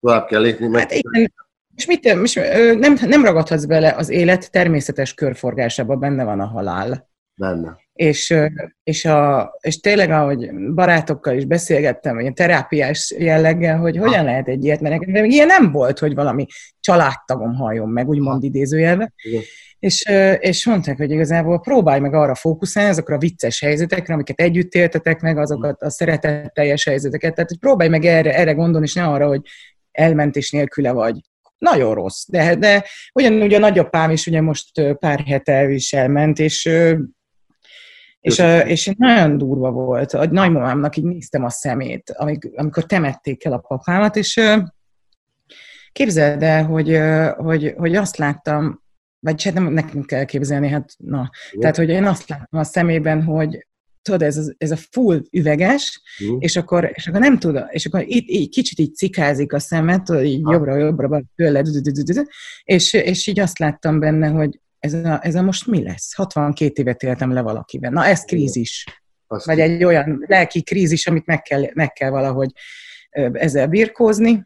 tovább 0.00 0.26
kell 0.26 0.40
lépni. 0.40 0.66
Meg... 0.66 0.80
Hát 0.80 0.92
igen. 0.92 1.32
És 1.76 1.86
mit, 1.86 2.14
most 2.14 2.40
nem, 2.78 2.96
nem 3.06 3.24
ragadhatsz 3.24 3.64
bele 3.64 3.94
az 3.96 4.08
élet 4.08 4.50
természetes 4.50 5.14
körforgásába, 5.14 5.96
benne 5.96 6.24
van 6.24 6.40
a 6.40 6.46
halál. 6.46 7.08
Benne. 7.34 7.76
És, 7.94 8.34
és, 8.82 9.04
a, 9.04 9.50
és 9.60 9.80
tényleg, 9.80 10.10
ahogy 10.10 10.50
barátokkal 10.74 11.36
is 11.36 11.44
beszélgettem, 11.44 12.20
ilyen 12.20 12.34
terápiás 12.34 13.14
jelleggel, 13.18 13.78
hogy 13.78 13.96
hogyan 13.96 14.18
ha. 14.18 14.24
lehet 14.24 14.48
egy 14.48 14.64
ilyet, 14.64 14.80
mert 14.80 14.98
nekem 14.98 15.24
ilyen 15.24 15.46
nem 15.46 15.72
volt, 15.72 15.98
hogy 15.98 16.14
valami 16.14 16.46
családtagom 16.80 17.54
halljon 17.54 17.88
meg, 17.88 18.08
úgymond 18.08 18.44
idézőjelve. 18.44 19.12
Igen 19.22 19.42
és, 19.84 20.04
és 20.38 20.66
mondták, 20.66 20.96
hogy 20.96 21.10
igazából 21.10 21.60
próbálj 21.60 22.00
meg 22.00 22.14
arra 22.14 22.34
fókuszálni, 22.34 22.90
azokra 22.90 23.14
a 23.14 23.18
vicces 23.18 23.60
helyzetekre, 23.60 24.14
amiket 24.14 24.40
együtt 24.40 24.74
éltetek 24.74 25.20
meg, 25.20 25.38
azokat 25.38 25.82
a 25.82 25.90
szeretetteljes 25.90 26.84
helyzeteket. 26.84 27.34
Tehát, 27.34 27.50
hogy 27.50 27.58
próbálj 27.58 27.90
meg 27.90 28.04
erre, 28.04 28.34
erre 28.34 28.52
gondolni, 28.52 28.86
és 28.86 28.94
ne 28.94 29.04
arra, 29.04 29.26
hogy 29.26 29.40
elment 29.92 30.36
és 30.36 30.50
nélküle 30.50 30.92
vagy. 30.92 31.16
Nagyon 31.58 31.94
rossz, 31.94 32.24
de, 32.28 32.54
de 32.54 32.84
ugyanúgy 33.12 33.54
a 33.54 33.58
nagyapám 33.58 34.10
is 34.10 34.26
ugye 34.26 34.40
most 34.40 34.96
pár 34.98 35.20
hete 35.26 35.70
is 35.70 35.92
elment, 35.92 36.38
és 36.38 36.70
és, 38.24 38.42
és 38.66 38.94
nagyon 38.98 39.38
durva 39.38 39.70
volt. 39.70 40.12
A 40.12 40.26
nagymamámnak 40.26 40.96
így 40.96 41.04
néztem 41.04 41.44
a 41.44 41.50
szemét, 41.50 42.14
amikor 42.54 42.84
temették 42.84 43.44
el 43.44 43.52
a 43.52 43.58
papámat, 43.58 44.16
és 44.16 44.40
képzeld 45.92 46.42
el, 46.42 46.64
hogy, 46.64 47.00
hogy, 47.36 47.74
hogy 47.76 47.94
azt 47.94 48.16
láttam, 48.16 48.82
vagy 49.18 49.42
hát 49.42 49.54
nem 49.54 49.72
nekünk 49.72 50.06
kell 50.06 50.24
képzelni, 50.24 50.68
hát 50.68 50.94
na. 50.96 51.30
Igen. 51.48 51.60
Tehát, 51.60 51.76
hogy 51.76 51.88
én 51.88 52.04
azt 52.04 52.28
láttam 52.28 52.60
a 52.60 52.64
szemében, 52.64 53.22
hogy 53.22 53.66
tudod, 54.02 54.22
ez, 54.22 54.52
ez 54.58 54.70
a 54.70 54.76
full 54.76 55.22
üveges, 55.30 56.02
uh. 56.28 56.36
és, 56.38 56.56
akkor, 56.56 56.90
és 56.94 57.06
akkor 57.06 57.20
nem 57.20 57.38
tud, 57.38 57.64
és 57.70 57.86
akkor 57.86 58.04
itt 58.06 58.28
így, 58.28 58.48
kicsit 58.48 58.78
így 58.78 58.94
cikázik 58.94 59.52
a 59.52 59.58
szemet, 59.58 60.04
tudod, 60.04 60.24
így 60.24 60.40
jobbra-jobbra 60.50 61.22
tőle, 61.34 61.62
és, 62.64 62.92
és 62.92 63.26
így 63.26 63.40
azt 63.40 63.58
láttam 63.58 63.98
benne, 63.98 64.28
hogy 64.28 64.60
ez 65.22 65.34
a, 65.34 65.42
most 65.42 65.66
mi 65.66 65.82
lesz? 65.82 66.14
62 66.14 66.82
évet 66.82 67.02
éltem 67.02 67.32
le 67.32 67.40
valakiben. 67.40 67.92
Na, 67.92 68.06
ez 68.06 68.24
krízis. 68.24 68.84
Azt 69.26 69.46
Vagy 69.46 69.60
egy 69.60 69.84
olyan 69.84 70.24
lelki 70.26 70.62
krízis, 70.62 71.06
amit 71.06 71.26
meg 71.26 71.42
kell, 71.42 71.62
meg 71.74 71.92
kell 71.92 72.10
valahogy 72.10 72.50
ezzel 73.32 73.66
birkózni. 73.66 74.42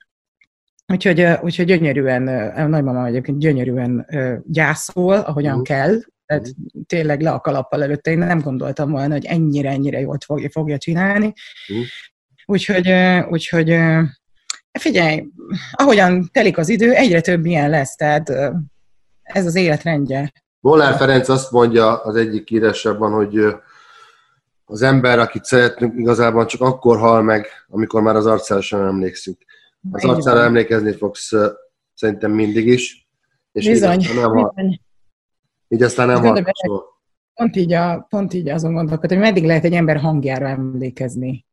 Úgyhogy, 0.87 1.27
úgyhogy 1.41 1.67
gyönyörűen, 1.67 2.29
a 2.49 2.67
nagymama 2.67 3.07
egyébként 3.07 3.39
gyönyörűen 3.39 4.07
gyászol, 4.47 5.19
ahogyan 5.19 5.59
uh. 5.59 5.63
kell, 5.63 5.99
tehát 6.27 6.47
uh. 6.47 6.83
tényleg 6.87 7.21
le 7.21 7.31
a 7.31 7.41
kalappal 7.41 7.83
előtte. 7.83 8.11
Én 8.11 8.19
nem 8.19 8.41
gondoltam 8.41 8.91
volna, 8.91 9.13
hogy 9.13 9.25
ennyire-ennyire 9.25 10.01
jól 10.01 10.17
fogja, 10.25 10.51
fogja 10.51 10.79
csinálni. 10.79 11.33
Uh. 11.69 11.85
Úgyhogy, 12.47 12.93
úgyhogy 13.31 13.79
figyelj, 14.79 15.25
ahogyan 15.71 16.29
telik 16.33 16.59
az 16.59 16.69
idő, 16.69 16.93
egyre 16.93 17.21
több 17.21 17.47
ilyen 17.47 17.71
lesz, 17.71 17.95
tehát 17.95 18.33
ez 19.33 19.47
az 19.47 19.55
életrendje. 19.55 20.33
Molnár 20.61 20.97
Ferenc 20.97 21.29
azt 21.29 21.51
mondja 21.51 22.03
az 22.03 22.17
egyik 22.17 22.51
írásában, 22.51 23.13
hogy 23.13 23.39
az 24.65 24.83
ember, 24.83 25.19
akit 25.19 25.45
szeretünk, 25.45 25.99
igazából 25.99 26.47
csak 26.47 26.61
akkor 26.61 26.99
hal 26.99 27.23
meg, 27.23 27.47
amikor 27.69 28.03
már 28.03 28.17
az 28.17 28.27
arcára 28.27 28.61
sem 28.61 28.81
emlékszünk. 28.81 29.37
Az 29.93 30.05
arcára 30.05 30.41
emlékezni 30.41 30.93
fogsz 30.93 31.33
szerintem 31.95 32.31
mindig 32.31 32.67
is. 32.67 33.09
És 33.53 33.67
bizony, 33.67 34.01
így 34.01 34.15
nem 34.15 34.31
hal, 34.31 34.53
bizony. 34.55 34.81
Így 35.69 35.83
aztán 35.83 36.07
nem 36.07 36.23
hal. 36.23 36.45
Pont 37.35 37.57
így, 37.57 37.73
a, 37.73 38.07
pont 38.09 38.35
így 38.35 38.49
azon 38.49 38.73
gondolkodom, 38.73 39.19
hogy 39.19 39.27
meddig 39.27 39.45
lehet 39.45 39.65
egy 39.65 39.73
ember 39.73 39.97
hangjára 39.97 40.49
emlékezni. 40.49 41.47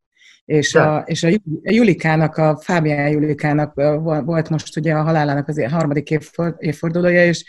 És, 0.46 0.74
a, 0.74 1.02
és 1.06 1.22
a 1.22 1.28
Julikának, 1.62 2.36
a 2.36 2.58
Fábián 2.62 3.08
Julikának 3.08 3.74
volt 4.24 4.48
most 4.48 4.76
ugye 4.76 4.94
a 4.94 5.02
halálának 5.02 5.48
az 5.48 5.64
harmadik 5.70 6.10
évfordulója, 6.58 7.24
és, 7.24 7.44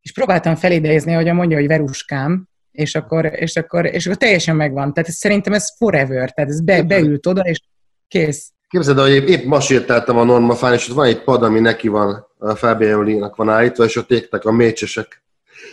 és 0.00 0.12
próbáltam 0.12 0.54
felidézni, 0.54 1.12
hogy 1.12 1.32
mondja, 1.32 1.56
hogy 1.56 1.66
Veruskám, 1.66 2.48
és 2.70 2.94
akkor, 2.94 3.24
és 3.24 3.56
akkor, 3.56 3.86
és 3.86 4.06
akkor 4.06 4.18
teljesen 4.18 4.56
megvan. 4.56 4.92
Tehát 4.92 5.08
ez, 5.08 5.14
szerintem 5.14 5.52
ez 5.52 5.76
forever, 5.76 6.32
tehát 6.32 6.50
ez 6.50 6.60
be, 6.60 6.82
beült 6.82 7.26
oda, 7.26 7.40
és 7.40 7.60
kész. 8.08 8.52
Képzeld, 8.68 8.98
hogy 8.98 9.10
épp, 9.10 9.26
épp 9.26 9.44
ma 9.44 9.60
sétáltam 9.60 10.16
a 10.16 10.24
Normafán, 10.24 10.72
és 10.72 10.88
ott 10.88 10.96
van 10.96 11.06
egy 11.06 11.22
pad, 11.22 11.42
ami 11.42 11.60
neki 11.60 11.88
van, 11.88 12.26
a 12.38 12.54
Fábián 12.54 12.90
Julinak 12.90 13.36
van 13.36 13.48
állítva, 13.48 13.84
és 13.84 13.96
ott 13.96 14.10
égtek 14.10 14.44
a 14.44 14.52
mécsesek. 14.52 15.24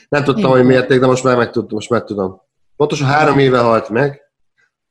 Nem 0.10 0.24
tudtam, 0.24 0.44
Igen. 0.44 0.58
hogy 0.58 0.66
miért 0.66 1.00
de 1.00 1.06
most 1.06 1.24
már 1.24 1.38
megtudtam, 1.38 1.76
most 1.76 1.90
már 1.90 2.04
tudom. 2.04 2.42
Pontosan 2.76 3.08
három 3.08 3.40
éve 3.40 3.60
halt 3.60 3.90
meg, 3.90 4.22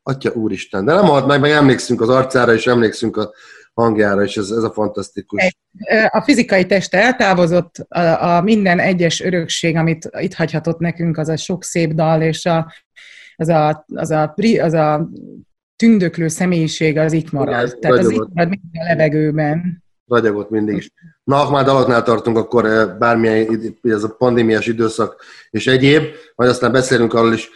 Atya 0.03 0.33
úristen, 0.33 0.85
de 0.85 0.95
nem 0.95 1.05
halt 1.05 1.27
meg, 1.27 1.41
meg 1.41 1.51
emlékszünk 1.51 2.01
az 2.01 2.09
arcára, 2.09 2.55
és 2.55 2.67
emlékszünk 2.67 3.17
a 3.17 3.33
hangjára, 3.75 4.23
és 4.23 4.37
ez, 4.37 4.51
ez 4.51 4.63
a 4.63 4.71
fantasztikus. 4.71 5.57
A 6.09 6.23
fizikai 6.25 6.67
teste 6.67 6.99
eltávozott, 6.99 7.77
a, 7.89 8.37
a 8.37 8.43
minden 8.43 8.79
egyes 8.79 9.21
örökség, 9.21 9.77
amit 9.77 10.11
itt 10.19 10.35
hagyhatott 10.35 10.79
nekünk, 10.79 11.19
az 11.19 11.29
a 11.29 11.37
sok 11.37 11.65
szép 11.65 11.93
dal, 11.93 12.23
és 12.23 12.47
a, 12.47 12.73
az, 13.37 13.49
a, 13.49 13.85
az, 13.95 14.11
a, 14.11 14.35
az 14.61 14.73
a 14.73 15.09
tündöklő 15.77 16.29
személyiség 16.29 16.99
az 16.99 17.13
itt 17.13 17.33
marad. 17.33 17.67
Igen, 17.67 17.81
Tehát 17.81 17.99
az 17.99 18.11
itt 18.11 18.29
marad 18.33 18.49
mindig 18.49 18.81
a 18.81 18.85
levegőben. 18.85 19.85
Ragyogott 20.07 20.51
mindig 20.51 20.77
is. 20.77 20.93
Na, 21.25 21.37
ha 21.37 21.51
már 21.51 21.65
daloknál 21.65 22.03
tartunk, 22.03 22.37
akkor 22.37 22.65
eh, 22.65 22.99
bármilyen, 22.99 23.77
ez 23.83 24.03
a 24.03 24.15
pandémiás 24.15 24.67
időszak 24.67 25.25
és 25.51 25.67
egyéb, 25.67 26.03
majd 26.35 26.51
aztán 26.51 26.73
beszélünk 26.73 27.15
arról 27.15 27.33
is, 27.33 27.49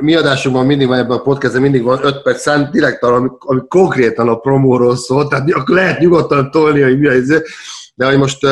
mi 0.00 0.14
adásunkban 0.14 0.66
mindig 0.66 0.86
van 0.86 0.98
ebben 0.98 1.16
a 1.16 1.22
podcastben, 1.22 1.62
mindig 1.62 1.82
van 1.82 2.04
5 2.04 2.22
perc 2.22 2.40
szánt 2.40 2.70
direkt 2.70 3.02
arra, 3.02 3.14
ami, 3.14 3.28
ami 3.38 3.60
konkrétan 3.68 4.28
a 4.28 4.38
promóról 4.38 4.96
szól, 4.96 5.28
tehát 5.28 5.50
akkor 5.50 5.74
lehet 5.74 5.98
nyugodtan 5.98 6.50
tolni, 6.50 6.82
hogy 6.82 6.98
mi 6.98 7.06
a 7.06 7.14
izé. 7.14 7.42
de 7.94 8.06
hogy 8.06 8.18
most 8.18 8.46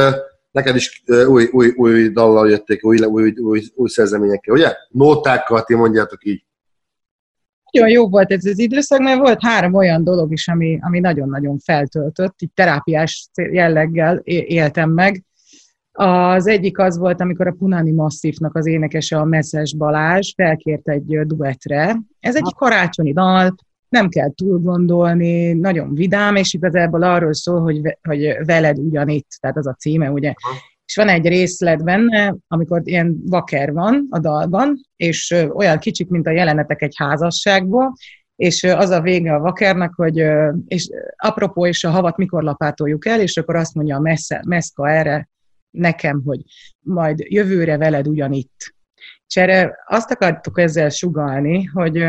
neked 0.51 0.77
is 0.77 1.03
új, 1.29 1.49
új, 1.53 1.73
új 1.77 2.09
dallal 2.09 2.51
jötték, 2.51 2.85
új, 2.85 2.99
új, 2.99 3.35
új, 3.39 3.63
új 3.75 3.89
szerzeményekkel, 3.89 4.55
ugye? 4.55 4.73
Nótákkal, 4.89 5.63
ti 5.63 5.75
mondjátok 5.75 6.25
így. 6.25 6.45
Nagyon 7.71 7.91
jó 7.91 8.09
volt 8.09 8.33
ez 8.33 8.45
az 8.45 8.59
időszak, 8.59 8.99
mert 8.99 9.19
volt 9.19 9.43
három 9.43 9.75
olyan 9.75 10.05
dolog 10.05 10.33
is, 10.33 10.49
ami, 10.49 10.79
ami 10.83 11.01
nagyon-nagyon 11.01 11.59
feltöltött, 11.59 12.35
így 12.43 12.53
terápiás 12.55 13.29
jelleggel 13.35 14.17
éltem 14.25 14.91
meg. 14.91 15.26
Az 15.99 16.47
egyik 16.47 16.79
az 16.79 16.99
volt, 16.99 17.21
amikor 17.21 17.47
a 17.47 17.55
Punani 17.59 17.91
Masszívnak 17.91 18.57
az 18.57 18.67
énekese, 18.67 19.19
a 19.19 19.25
Messzes 19.25 19.75
Balázs 19.75 20.33
felkért 20.37 20.89
egy 20.89 21.21
duetre. 21.27 21.97
Ez 22.21 22.37
egy 22.37 22.53
karácsonyi 22.57 23.13
dal, 23.13 23.55
nem 23.89 24.09
kell 24.09 24.33
túl 24.35 24.59
gondolni, 24.59 25.53
nagyon 25.53 25.95
vidám, 25.95 26.37
és 26.37 26.55
igazából 26.55 27.03
arról 27.03 27.35
szól, 27.35 27.61
hogy, 27.61 27.99
hogy 28.03 28.37
veled 28.45 28.79
ugyanitt, 28.79 29.29
tehát 29.41 29.57
az 29.57 29.67
a 29.67 29.75
címe, 29.75 30.11
ugye. 30.11 30.35
És 30.85 30.97
van 30.97 31.09
egy 31.09 31.27
részlet 31.27 31.85
benne, 31.85 32.37
amikor 32.49 32.81
ilyen 32.85 33.23
vaker 33.27 33.73
van 33.73 34.07
a 34.11 34.19
dalban, 34.19 34.81
és 34.97 35.35
olyan 35.55 35.79
kicsik, 35.79 36.09
mint 36.09 36.27
a 36.27 36.31
jelenetek 36.31 36.83
egy 36.83 36.95
házasságból, 36.97 37.93
és 38.37 38.65
az 38.65 38.91
a 38.91 39.01
vége 39.01 39.35
a 39.35 39.41
vakernak, 39.41 39.95
hogy 39.95 40.25
és 40.67 40.89
apropó, 41.17 41.67
és 41.67 41.85
a 41.85 41.91
havat 41.91 42.17
mikor 42.17 42.43
lapátoljuk 42.43 43.07
el, 43.07 43.21
és 43.21 43.37
akkor 43.37 43.57
azt 43.57 43.75
mondja 43.75 43.97
a 43.97 44.01
messze, 44.01 44.43
Meszka 44.47 44.91
erre, 44.91 45.29
nekem, 45.71 46.23
hogy 46.25 46.41
majd 46.81 47.19
jövőre 47.19 47.77
veled 47.77 48.09
ugyanitt. 48.09 48.75
És 49.27 49.37
erre 49.37 49.79
azt 49.87 50.11
akartuk 50.11 50.59
ezzel 50.59 50.89
sugalni, 50.89 51.65
hogy, 51.65 52.05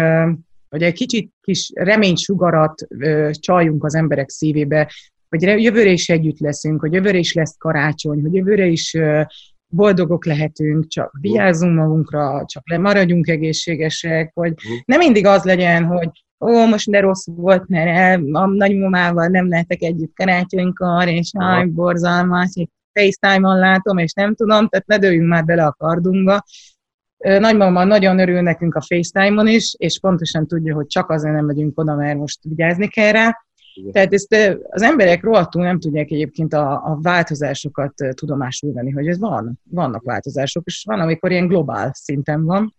hogy 0.70 0.84
egy 0.84 0.94
kicsit 0.94 1.32
kis 1.42 1.72
reménysugarat 1.74 2.88
csaljunk 3.32 3.84
az 3.84 3.96
emberek 3.96 4.30
szívébe, 4.30 4.92
hogy 5.30 5.42
jövőre 5.42 5.90
is 5.90 6.10
együtt 6.10 6.40
leszünk, 6.40 6.80
hogy 6.80 6.94
jövőre 6.94 7.18
is 7.18 7.34
lesz 7.34 7.56
karácsony, 7.58 8.22
hogy 8.22 8.34
jövőre 8.34 8.66
is 8.66 8.98
boldogok 9.70 10.26
lehetünk, 10.26 10.88
csak 10.88 11.18
vigyázzunk 11.22 11.76
magunkra, 11.76 12.44
csak 12.46 12.64
maradjunk 12.78 13.28
egészségesek, 13.28 14.32
hogy 14.34 14.54
nem 14.86 15.00
mindig 15.00 15.26
az 15.26 15.44
legyen, 15.44 15.84
hogy 15.84 16.10
ó, 16.40 16.66
most 16.66 16.90
de 16.90 17.00
rossz 17.00 17.26
volt, 17.36 17.68
mert 17.68 18.22
a 18.32 18.46
nagymamával 18.46 19.28
nem 19.28 19.48
lehetek 19.48 19.82
együtt 19.82 20.16
karácsonykor, 20.16 21.08
és 21.08 21.32
aj, 21.34 21.66
borzalmas, 21.66 22.54
FaceTime-on 23.00 23.60
látom, 23.60 23.98
és 23.98 24.14
nem 24.14 24.36
tudom, 24.36 24.68
tehát 24.68 24.88
ne 24.88 24.98
dőljünk 24.98 25.28
már 25.28 25.46
bele 25.46 25.66
a 25.66 25.76
kardunkba. 25.78 26.44
Nagymama 27.18 27.84
nagyon 27.84 28.20
örül 28.20 28.42
nekünk 28.42 28.76
a 28.76 28.82
FaceTime-on 28.82 29.48
is, 29.48 29.76
és 29.78 30.00
pontosan 30.00 30.48
tudja, 30.48 30.76
hogy 30.76 30.88
csak 30.88 31.10
azért 31.10 31.34
nem 31.34 31.46
megyünk 31.46 31.80
oda, 31.80 31.96
mert 31.96 32.18
most 32.18 32.40
vigyázni 32.44 32.88
kell 32.88 33.12
rá. 33.12 33.38
Igen. 33.74 33.92
Tehát 33.92 34.14
ezt 34.14 34.36
az 34.70 34.82
emberek 34.82 35.24
rohadtul 35.24 35.64
nem 35.64 35.80
tudják 35.80 36.12
egyébként 36.12 36.54
a, 36.54 36.72
a 36.72 36.98
változásokat 37.02 37.94
tudomásul 38.14 38.74
venni, 38.74 38.92
hogy 38.92 39.08
ez 39.08 39.20
van, 39.20 39.60
vannak 39.70 40.04
változások, 40.04 40.66
és 40.66 40.84
van, 40.88 41.00
amikor 41.00 41.32
ilyen 41.32 41.48
globál 41.48 41.92
szinten 41.94 42.44
van. 42.44 42.76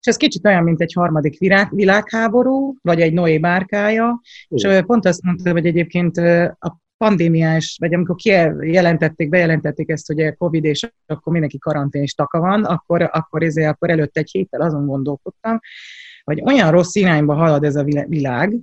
És 0.00 0.06
ez 0.06 0.16
kicsit 0.16 0.46
olyan, 0.46 0.62
mint 0.62 0.80
egy 0.80 0.92
harmadik 0.92 1.38
világ, 1.38 1.68
világháború, 1.74 2.74
vagy 2.82 3.00
egy 3.00 3.12
Noé 3.12 3.38
bárkája, 3.38 4.20
Igen. 4.48 4.72
és 4.72 4.82
pont 4.86 5.06
azt 5.06 5.22
mondta, 5.22 5.50
hogy 5.50 5.66
egyébként 5.66 6.16
a 6.58 6.84
pandémiás, 6.96 7.76
vagy 7.80 7.94
amikor 7.94 8.16
kijelentették, 8.16 9.28
bejelentették 9.28 9.88
ezt, 9.88 10.06
hogy 10.06 10.20
a 10.20 10.34
Covid, 10.34 10.64
és 10.64 10.90
akkor 11.06 11.32
mindenki 11.32 11.58
karantén 11.58 12.02
és 12.02 12.14
taka 12.14 12.40
van, 12.40 12.64
akkor, 12.64 13.10
akkor, 13.12 13.42
ezért, 13.42 13.68
akkor 13.68 13.90
előtte 13.90 14.20
egy 14.20 14.30
héttel 14.30 14.60
azon 14.60 14.86
gondolkodtam, 14.86 15.60
hogy 16.24 16.42
olyan 16.44 16.70
rossz 16.70 16.94
irányba 16.94 17.34
halad 17.34 17.64
ez 17.64 17.76
a 17.76 17.84
világ, 18.06 18.56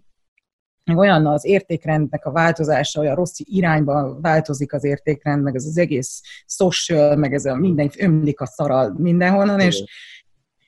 olyan 0.95 1.27
az 1.27 1.45
értékrendnek 1.45 2.25
a 2.25 2.31
változása, 2.31 2.99
olyan 2.99 3.15
rossz 3.15 3.37
irányba 3.37 4.19
változik 4.21 4.73
az 4.73 4.83
értékrend, 4.83 5.43
meg 5.43 5.55
ez 5.55 5.65
az 5.65 5.77
egész 5.77 6.21
social, 6.45 7.15
meg 7.15 7.33
ez 7.33 7.45
a 7.45 7.55
minden 7.55 7.91
ömlik 7.97 8.39
a 8.39 8.45
szaral 8.45 8.95
mindenhonnan, 8.97 9.59
és, 9.59 9.83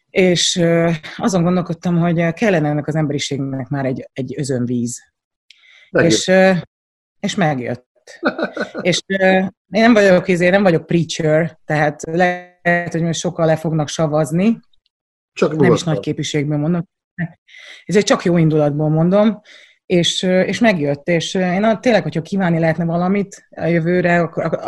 és 0.10 0.62
azon 1.18 1.44
gondolkodtam, 1.44 1.98
hogy 1.98 2.34
kellene 2.34 2.70
ennek 2.70 2.88
az 2.88 2.96
emberiségnek 2.96 3.68
már 3.68 3.86
egy, 3.86 4.10
egy 4.14 4.34
özönvíz. 4.38 5.00
Legyen. 5.90 6.10
És 6.10 6.32
és 7.26 7.36
megjött. 7.36 8.20
és 8.82 9.02
uh, 9.08 9.48
én 9.70 9.82
nem 9.82 9.94
vagyok, 9.94 10.28
izé, 10.28 10.50
nem 10.50 10.64
vagyok 10.64 10.86
preacher, 10.86 11.60
tehát 11.66 12.02
lehet, 12.12 12.92
hogy 12.92 13.02
most 13.02 13.20
sokkal 13.20 13.46
le 13.46 13.56
fognak 13.56 13.88
savazni. 13.88 14.60
Csak 15.34 15.56
nem 15.56 15.74
is 15.74 15.84
nagy 15.84 16.00
képviségben 16.00 16.60
mondom. 16.60 16.88
Ez 17.86 17.96
egy 17.96 18.04
csak 18.04 18.24
jó 18.24 18.38
indulatból 18.38 18.90
mondom, 18.90 19.42
és, 19.86 20.24
és 20.24 20.60
megjött, 20.60 21.08
és 21.08 21.34
én 21.34 21.80
tényleg, 21.80 22.04
hogyha 22.04 22.22
kívánni 22.22 22.60
lehetne 22.60 22.86
valamit 22.86 23.48
a 23.50 23.66
jövőre, 23.66 24.20
akkor, 24.20 24.60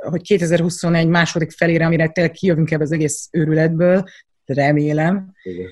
hogy 0.00 0.22
2021 0.22 1.08
második 1.08 1.50
felére, 1.50 1.86
amire 1.86 2.08
tényleg 2.08 2.32
kijövünk 2.32 2.70
ebbe 2.70 2.82
az 2.82 2.92
egész 2.92 3.28
őrületből, 3.32 4.04
remélem. 4.44 5.32
Igen. 5.42 5.68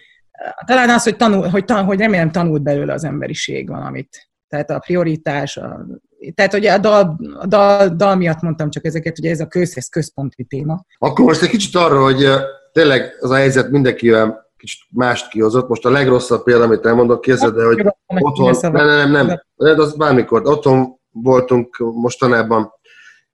Talán 0.67 0.91
az, 0.91 1.03
hogy, 1.03 1.17
tanul, 1.17 1.49
hogy, 1.49 1.65
tan, 1.65 1.85
hogy 1.85 1.99
remélem 1.99 2.31
tanult 2.31 2.63
belőle 2.63 2.93
az 2.93 3.05
emberiség 3.05 3.69
valamit. 3.69 4.29
Tehát 4.49 4.71
a 4.71 4.79
prioritás, 4.79 5.57
a, 5.57 5.87
tehát 6.35 6.55
ugye 6.55 6.73
a 6.73 6.79
dal, 6.79 7.21
a 7.39 7.47
dal, 7.47 7.89
dal 7.89 8.17
miatt 8.17 8.41
mondtam 8.41 8.71
csak 8.71 8.85
ezeket, 8.85 9.19
ugye 9.19 9.31
ez 9.31 9.41
a 9.41 9.47
közhez 9.47 9.89
központi 9.89 10.45
téma. 10.45 10.85
Akkor 10.99 11.25
most 11.25 11.43
egy 11.43 11.49
kicsit 11.49 11.75
arra, 11.75 12.03
hogy 12.03 12.27
tényleg 12.73 13.17
az 13.21 13.31
a 13.31 13.35
helyzet 13.35 13.71
mindenkivel 13.71 14.51
kicsit 14.57 14.81
mást 14.91 15.29
kihozott. 15.29 15.69
Most 15.69 15.85
a 15.85 15.91
legrosszabb 15.91 16.43
példa, 16.43 16.65
amit 16.65 16.87
elmondok, 16.87 17.21
képzeld 17.21 17.55
de 17.55 17.65
hogy 17.65 17.87
otthon, 18.07 18.57
nem, 18.61 18.73
nem, 18.73 18.87
nem, 18.87 19.11
nem, 19.11 19.43
nem, 19.57 19.79
az 19.79 19.97
bármikor, 19.97 20.47
otthon 20.47 20.99
voltunk 21.11 21.77
mostanában, 21.79 22.73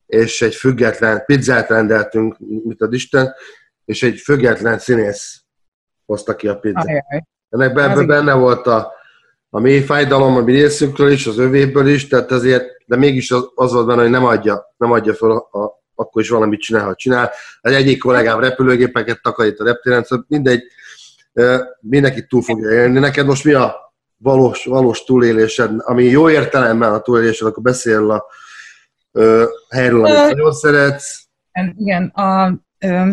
és 0.06 0.42
egy 0.42 0.54
független 0.54 1.22
pizzát 1.26 1.68
rendeltünk, 1.68 2.36
mit 2.38 2.82
ad 2.82 2.92
Isten, 2.92 3.32
és 3.84 4.02
egy 4.02 4.20
független 4.20 4.78
színész 4.78 5.42
hozta 6.06 6.36
ki 6.36 6.48
a 6.48 6.58
pizzát. 6.58 7.04
Ennek 7.48 7.72
benne, 7.74 8.04
benne 8.04 8.34
volt 8.34 8.66
a, 8.66 8.92
a 9.50 9.60
mély 9.60 9.80
fájdalom 9.80 10.36
a 10.36 10.40
mi 10.40 10.52
részünkről 10.52 11.10
is, 11.10 11.26
az 11.26 11.38
övéből 11.38 11.88
is, 11.88 12.06
tehát 12.06 12.30
azért, 12.30 12.64
de 12.86 12.96
mégis 12.96 13.30
az, 13.30 13.50
az 13.54 13.72
volt 13.72 13.86
benne, 13.86 14.00
hogy 14.00 14.10
nem 14.10 14.24
adja, 14.24 14.74
nem 14.76 14.92
adja 14.92 15.14
fel 15.14 15.30
a, 15.30 15.58
a, 15.58 15.82
akkor 15.94 16.22
is 16.22 16.28
valamit 16.28 16.60
csinál, 16.60 16.84
ha 16.84 16.94
csinál. 16.94 17.30
Egy 17.60 17.72
egyik 17.72 17.98
kollégám 17.98 18.40
repülőgépeket 18.40 19.22
takarít 19.22 19.60
a 19.60 19.64
reptéren, 19.64 20.02
szóval 20.02 20.24
mindegy, 20.28 20.62
mindenki 21.80 22.26
túl 22.26 22.42
fogja 22.42 22.70
élni. 22.70 22.98
Neked 22.98 23.26
most 23.26 23.44
mi 23.44 23.52
a 23.52 23.76
valós, 24.16 24.64
valós 24.64 25.04
túlélésed, 25.04 25.70
ami 25.76 26.04
jó 26.04 26.30
értelemben 26.30 26.92
a 26.92 27.00
túlélésed, 27.00 27.46
akkor 27.46 27.62
beszél 27.62 28.10
a 28.10 28.24
ö, 29.12 29.44
helyről, 29.70 30.04
amit 30.04 30.34
nagyon 30.34 30.52
szeretsz. 30.52 31.24
Igen, 31.76 32.06
a, 32.06 32.52
ö, 32.78 33.10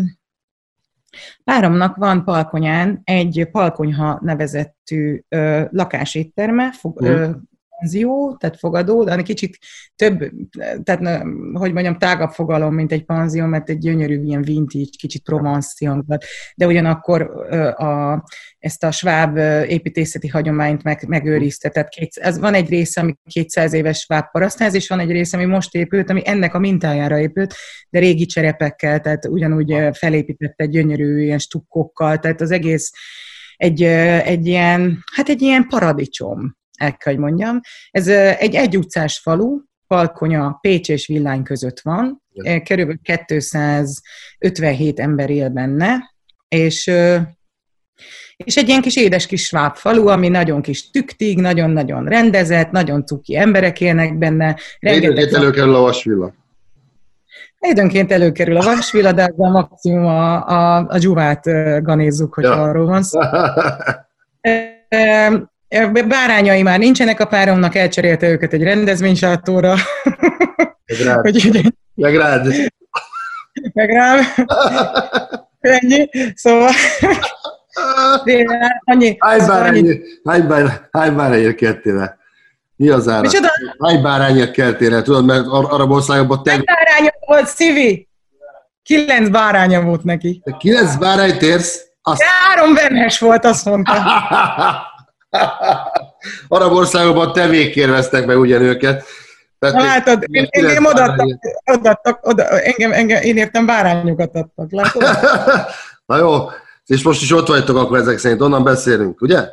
páromnak 1.44 1.96
van 1.96 2.24
Palkonyán 2.24 3.02
egy 3.04 3.48
Palkonyha 3.52 4.20
nevezettű 4.22 5.22
ö, 5.30 5.62
lakásétterme, 5.70 6.72
fog, 6.72 7.02
ö, 7.02 7.30
panzió, 7.79 8.36
tehát 8.39 8.60
fogadó, 8.60 9.03
de 9.03 9.22
kicsit 9.22 9.57
több, 9.96 10.31
tehát 10.84 11.24
hogy 11.53 11.74
mondjam, 11.74 11.98
tágabb 11.98 12.31
fogalom, 12.31 12.74
mint 12.74 12.91
egy 12.91 13.05
panzió, 13.05 13.46
mert 13.46 13.69
egy 13.69 13.77
gyönyörű 13.77 14.24
ilyen 14.24 14.41
vintage, 14.41 14.89
kicsit 14.98 15.24
provanci 15.24 15.89
de 16.55 16.65
ugyanakkor 16.65 17.22
a, 17.75 18.24
ezt 18.60 18.84
a 18.84 18.91
sváb 18.91 19.38
építészeti 19.67 20.27
hagyományt 20.27 20.84
meg, 20.84 21.07
megőrizte. 21.07 21.69
Tehát 21.69 21.89
két, 21.89 22.15
ez 22.15 22.39
van 22.39 22.53
egy 22.53 22.69
része, 22.69 23.01
ami 23.01 23.15
200 23.24 23.74
éves 23.74 24.00
sváb 24.00 24.31
parasztház, 24.31 24.74
és 24.74 24.88
van 24.88 25.00
egy 25.00 25.12
része, 25.12 25.38
ami 25.38 25.46
most 25.46 25.75
épült, 25.75 26.10
ami 26.10 26.22
ennek 26.25 26.53
a 26.53 26.60
mintájára 26.60 27.19
épült, 27.19 27.53
de 27.89 28.00
régi 28.00 28.25
cserepekkel, 28.25 29.00
tehát 29.00 29.25
ugyanúgy 29.25 29.75
felépített 29.91 30.60
egy 30.60 30.69
gyönyörű 30.69 31.22
ilyen 31.22 31.39
stukkokkal, 31.39 32.19
tehát 32.19 32.41
az 32.41 32.51
egész 32.51 32.91
egy, 33.55 33.84
egy 33.84 34.48
ilyen, 34.48 35.03
hát 35.15 35.29
egy 35.29 35.41
ilyen 35.41 35.67
paradicsom 35.67 36.55
el 36.77 36.98
kell, 36.98 37.13
hogy 37.13 37.22
mondjam. 37.22 37.60
Ez 37.91 38.07
egy 38.07 38.55
egy 38.55 38.77
utcás 38.77 39.19
falu, 39.19 39.60
Palkonya, 39.88 40.57
Pécs 40.62 40.89
és 40.89 41.07
Villány 41.07 41.43
között 41.43 41.79
van, 41.79 42.24
körülbelül 42.63 43.00
257 43.01 45.00
ember 45.00 45.29
él 45.29 45.50
benne, 45.50 46.15
és 46.48 46.91
és 48.38 48.57
egy 48.57 48.67
ilyen 48.67 48.81
kis 48.81 48.96
édes 48.96 49.25
kis 49.25 49.46
sváb 49.46 49.75
falu, 49.75 50.07
ami 50.07 50.27
nagyon 50.27 50.62
kis 50.62 50.89
tüktig, 50.89 51.39
nagyon-nagyon 51.39 52.05
rendezett, 52.05 52.72
nagyon 52.72 53.05
cuki 53.05 53.38
emberek 53.38 53.81
élnek 53.81 54.17
benne. 54.17 54.57
Időnként 54.79 55.34
előkerül 55.34 55.75
a 55.75 55.79
vasvilla. 55.79 56.34
Időnként 57.60 58.12
előkerül 58.12 58.57
a 58.57 58.62
vasvilla, 58.63 59.12
de 59.12 59.34
a 59.38 59.50
maximum 59.50 60.05
a, 60.05 60.48
a, 60.48 60.86
a 60.88 60.98
dzsuvát 60.98 61.43
ganézzuk, 61.84 62.34
hogy 62.34 62.43
ja. 62.43 62.62
arról 62.63 62.86
van 62.86 63.03
szó. 63.03 63.19
Bárányai 66.08 66.62
már 66.62 66.80
nincsenek 66.80 67.20
a 67.20 67.26
páromnak, 67.26 67.76
elcserélte 67.76 68.30
őket 68.30 68.53
egy 68.53 68.64
rendezvénysátóra. 68.64 69.75
Meg 70.86 71.00
rád. 71.03 71.22
hogy, 71.22 71.74
Meg 71.96 72.16
rád. 72.16 72.48
Meg 73.74 73.90
rám. 73.90 74.20
Ennyi. 75.60 76.10
Szóval... 76.34 76.70
annyi, 78.84 79.16
hány 79.20 79.46
bárányért, 79.48 80.03
hány, 80.24 80.48
bár, 80.48 80.88
hány 80.92 81.16
bárányért 81.16 81.56
kettél 81.56 82.18
Mi 82.75 82.90
az 82.90 83.08
ára? 83.08 83.22
Micsoda? 83.22 83.48
Hány 83.80 84.01
bárányért 84.01 84.51
keltél 84.51 85.01
Tudod, 85.01 85.25
mert 85.25 85.46
arab 85.48 85.92
országokban... 85.92 86.44
Te... 86.44 86.51
Hány 86.51 86.64
báránya 86.64 87.12
volt, 87.25 87.48
Szivi? 87.48 88.08
Kilenc 88.84 89.30
báránya 89.30 89.82
volt 89.82 90.03
neki. 90.03 90.42
Te 90.44 90.56
kilenc 90.60 90.96
bárányt 90.96 91.42
érsz? 91.42 91.82
Azt... 92.01 92.22
Három 92.22 92.74
venhes 92.74 93.20
volt, 93.20 93.46
azt 93.46 93.66
mondta. 93.66 93.94
Arab 96.48 96.72
országokban 96.72 97.34
tevékért 97.34 97.90
vesztek 97.90 98.26
meg 98.26 98.40
ugyan 98.40 98.62
őket. 98.62 99.04
Tehát 99.60 99.76
Na, 99.76 99.84
látod, 99.84 100.24
én, 100.30 100.48
én, 100.50 100.66
én 100.66 100.86
odaadtak, 100.86 101.28
odaadtak, 101.66 102.28
oda, 102.28 102.60
engem, 102.60 102.92
engem, 102.92 103.22
én 103.22 103.38
értem 103.38 103.66
bárányokat 103.66 104.36
adtak, 104.36 104.72
látod? 104.72 105.04
Na 106.06 106.18
jó, 106.18 106.50
és 106.86 107.04
most 107.04 107.22
is 107.22 107.32
ott 107.32 107.48
vagytok 107.48 107.78
akkor 107.78 107.98
ezek 107.98 108.18
szerint, 108.18 108.42
onnan 108.42 108.64
beszélünk, 108.64 109.22
ugye? 109.22 109.48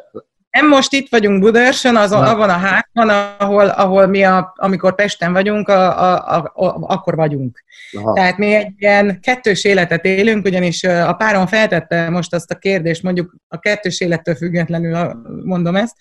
Nem 0.54 0.68
most 0.68 0.92
itt 0.92 1.08
vagyunk 1.10 1.40
Budaörsön, 1.40 1.96
az, 1.96 2.12
abban 2.12 2.48
a 2.48 2.52
házban, 2.52 3.08
ahol, 3.38 3.68
ahol 3.68 4.06
mi, 4.06 4.24
a, 4.24 4.52
amikor 4.56 4.94
Pesten 4.94 5.32
vagyunk, 5.32 5.68
a, 5.68 6.12
a, 6.12 6.36
a, 6.36 6.52
a, 6.54 6.76
akkor 6.86 7.14
vagyunk. 7.14 7.64
Aha. 7.92 8.12
Tehát 8.12 8.36
mi 8.36 8.54
egy 8.54 8.72
ilyen 8.78 9.20
kettős 9.20 9.64
életet 9.64 10.04
élünk, 10.04 10.44
ugyanis 10.44 10.84
a 10.84 11.12
párom 11.12 11.46
feltette 11.46 12.10
most 12.10 12.34
azt 12.34 12.50
a 12.50 12.54
kérdést, 12.54 13.02
mondjuk 13.02 13.34
a 13.48 13.58
kettős 13.58 14.00
élettől 14.00 14.34
függetlenül 14.34 15.22
mondom 15.44 15.76
ezt, 15.76 15.94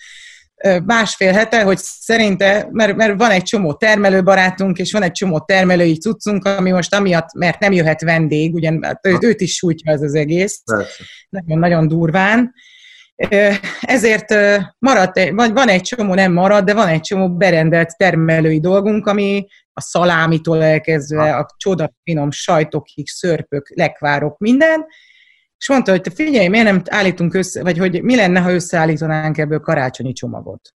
másfél 0.85 1.31
hete, 1.31 1.63
hogy 1.63 1.77
szerinte, 1.77 2.67
mert, 2.71 2.95
mert 2.95 3.17
van 3.17 3.31
egy 3.31 3.43
csomó 3.43 3.73
termelőbarátunk, 3.73 4.77
és 4.77 4.91
van 4.91 5.03
egy 5.03 5.11
csomó 5.11 5.39
termelői 5.39 5.97
cuccunk, 5.97 6.45
ami 6.45 6.71
most 6.71 6.95
amiatt, 6.95 7.33
mert 7.33 7.59
nem 7.59 7.71
jöhet 7.71 8.01
vendég, 8.01 8.53
ugyan 8.53 8.83
hát 8.83 9.07
őt, 9.07 9.23
őt 9.23 9.41
is 9.41 9.55
sújtja 9.55 9.91
ez 9.91 10.01
az 10.01 10.15
egész, 10.15 10.63
nagyon-nagyon 11.29 11.87
durván, 11.87 12.53
ezért 13.81 14.33
maradt, 14.79 15.31
vagy 15.31 15.51
van 15.51 15.67
egy 15.67 15.81
csomó, 15.81 16.13
nem 16.13 16.33
marad, 16.33 16.63
de 16.63 16.73
van 16.73 16.87
egy 16.87 17.01
csomó 17.01 17.35
berendelt 17.35 17.97
termelői 17.97 18.59
dolgunk, 18.59 19.07
ami 19.07 19.47
a 19.73 19.81
szalámitól 19.81 20.63
elkezdve 20.63 21.35
a 21.35 21.47
csoda 21.57 21.93
finom 22.03 22.31
sajtokig, 22.31 23.07
szörpök, 23.07 23.69
lekvárok, 23.75 24.37
minden, 24.37 24.85
és 25.57 25.69
mondta, 25.69 25.91
hogy 25.91 26.01
te 26.01 26.09
figyelj, 26.09 26.47
miért 26.47 26.65
nem 26.65 26.81
állítunk 26.89 27.33
össze, 27.33 27.61
vagy 27.63 27.77
hogy 27.77 28.03
mi 28.03 28.15
lenne, 28.15 28.39
ha 28.39 28.53
összeállítanánk 28.53 29.37
ebből 29.37 29.59
karácsonyi 29.59 30.13
csomagot. 30.13 30.73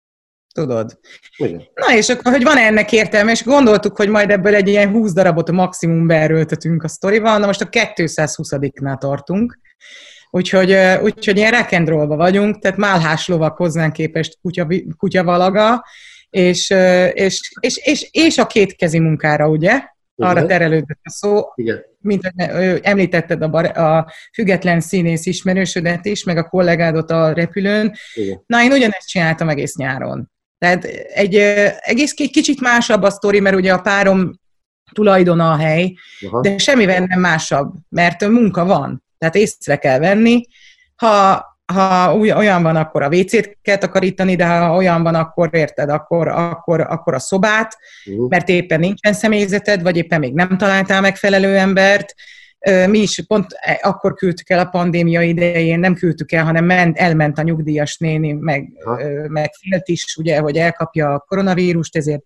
Tudod? 0.53 0.99
Igen. 1.37 1.63
Na 1.73 1.95
és 1.95 2.09
akkor, 2.09 2.31
hogy 2.31 2.43
van 2.43 2.57
ennek 2.57 2.91
értelme, 2.91 3.31
és 3.31 3.43
gondoltuk, 3.43 3.97
hogy 3.97 4.09
majd 4.09 4.29
ebből 4.29 4.55
egy 4.55 4.67
ilyen 4.67 4.89
20 4.89 5.13
darabot 5.13 5.51
maximum 5.51 6.07
beerőltetünk 6.07 6.83
a 6.83 6.87
sztorival, 6.87 7.37
na 7.37 7.45
most 7.45 7.61
a 7.61 7.69
220-nál 7.69 8.97
tartunk, 8.97 9.59
Úgyhogy, 10.35 10.75
úgyhogy 11.01 11.37
ilyen 11.37 11.51
rock 11.51 12.07
vagyunk, 12.07 12.59
tehát 12.59 12.77
málhás 12.77 13.27
lovak 13.27 13.57
hozzánk 13.57 13.93
képest 13.93 14.37
kutya, 14.41 14.67
kutyavalaga, 14.97 15.83
és, 16.29 16.69
és, 17.13 17.51
és, 17.59 17.77
és, 17.77 18.07
és 18.11 18.37
a 18.37 18.47
kétkezi 18.47 18.99
munkára, 18.99 19.49
ugye? 19.49 19.81
Arra 20.15 20.45
terelődött 20.45 20.99
a 21.03 21.09
szó. 21.09 21.41
Igen. 21.55 21.81
Mint 21.99 22.33
említetted 22.81 23.41
a, 23.41 23.47
bar, 23.47 23.77
a 23.77 24.11
független 24.33 24.79
színész 24.79 25.25
ismerősödet 25.25 26.05
is, 26.05 26.23
meg 26.23 26.37
a 26.37 26.47
kollégádot 26.47 27.11
a 27.11 27.33
repülőn. 27.33 27.93
Igen. 28.13 28.43
Na, 28.45 28.63
én 28.63 28.71
ugyanezt 28.71 29.07
csináltam 29.07 29.49
egész 29.49 29.75
nyáron. 29.75 30.31
Tehát 30.57 30.83
egy 31.13 31.35
egész 31.79 32.11
kicsit 32.11 32.61
másabb 32.61 33.01
a 33.01 33.09
sztori, 33.09 33.39
mert 33.39 33.55
ugye 33.55 33.73
a 33.73 33.81
párom 33.81 34.39
tulajdona 34.91 35.51
a 35.51 35.57
hely, 35.57 35.93
Aha. 36.25 36.41
de 36.41 36.57
semmivel 36.57 36.99
nem 36.99 37.19
másabb, 37.19 37.73
mert 37.89 38.27
munka 38.27 38.65
van. 38.65 39.03
Tehát 39.23 39.37
észre 39.37 39.75
kell 39.75 39.99
venni. 39.99 40.45
Ha, 40.95 41.45
ha 41.73 42.15
olyan 42.17 42.63
van, 42.63 42.75
akkor 42.75 43.01
a 43.01 43.07
WC-t 43.07 43.57
kell 43.61 43.77
takarítani, 43.77 44.35
de 44.35 44.45
ha 44.45 44.75
olyan 44.75 45.03
van, 45.03 45.15
akkor 45.15 45.49
érted, 45.51 45.89
akkor, 45.89 46.27
akkor, 46.27 46.81
akkor 46.81 47.13
a 47.13 47.19
szobát, 47.19 47.77
uh-huh. 48.05 48.29
mert 48.29 48.49
éppen 48.49 48.79
nincsen 48.79 49.13
személyzeted, 49.13 49.81
vagy 49.81 49.97
éppen 49.97 50.19
még 50.19 50.33
nem 50.33 50.57
találtál 50.57 51.01
megfelelő 51.01 51.57
embert. 51.57 52.13
Mi 52.87 52.99
is 52.99 53.23
pont 53.27 53.45
e, 53.59 53.79
akkor 53.81 54.13
küldtük 54.13 54.49
el 54.49 54.59
a 54.59 54.65
pandémia 54.65 55.21
idején, 55.21 55.79
nem 55.79 55.93
küldtük 55.93 56.31
el, 56.31 56.43
hanem 56.43 56.65
ment, 56.65 56.97
elment 56.97 57.37
a 57.37 57.41
nyugdíjas 57.41 57.97
néni, 57.97 58.31
meg, 58.31 58.69
meg 59.27 59.51
félt 59.61 59.87
is, 59.87 60.15
ugye, 60.15 60.39
hogy 60.39 60.57
elkapja 60.57 61.13
a 61.13 61.25
koronavírust, 61.27 61.95
ezért 61.95 62.23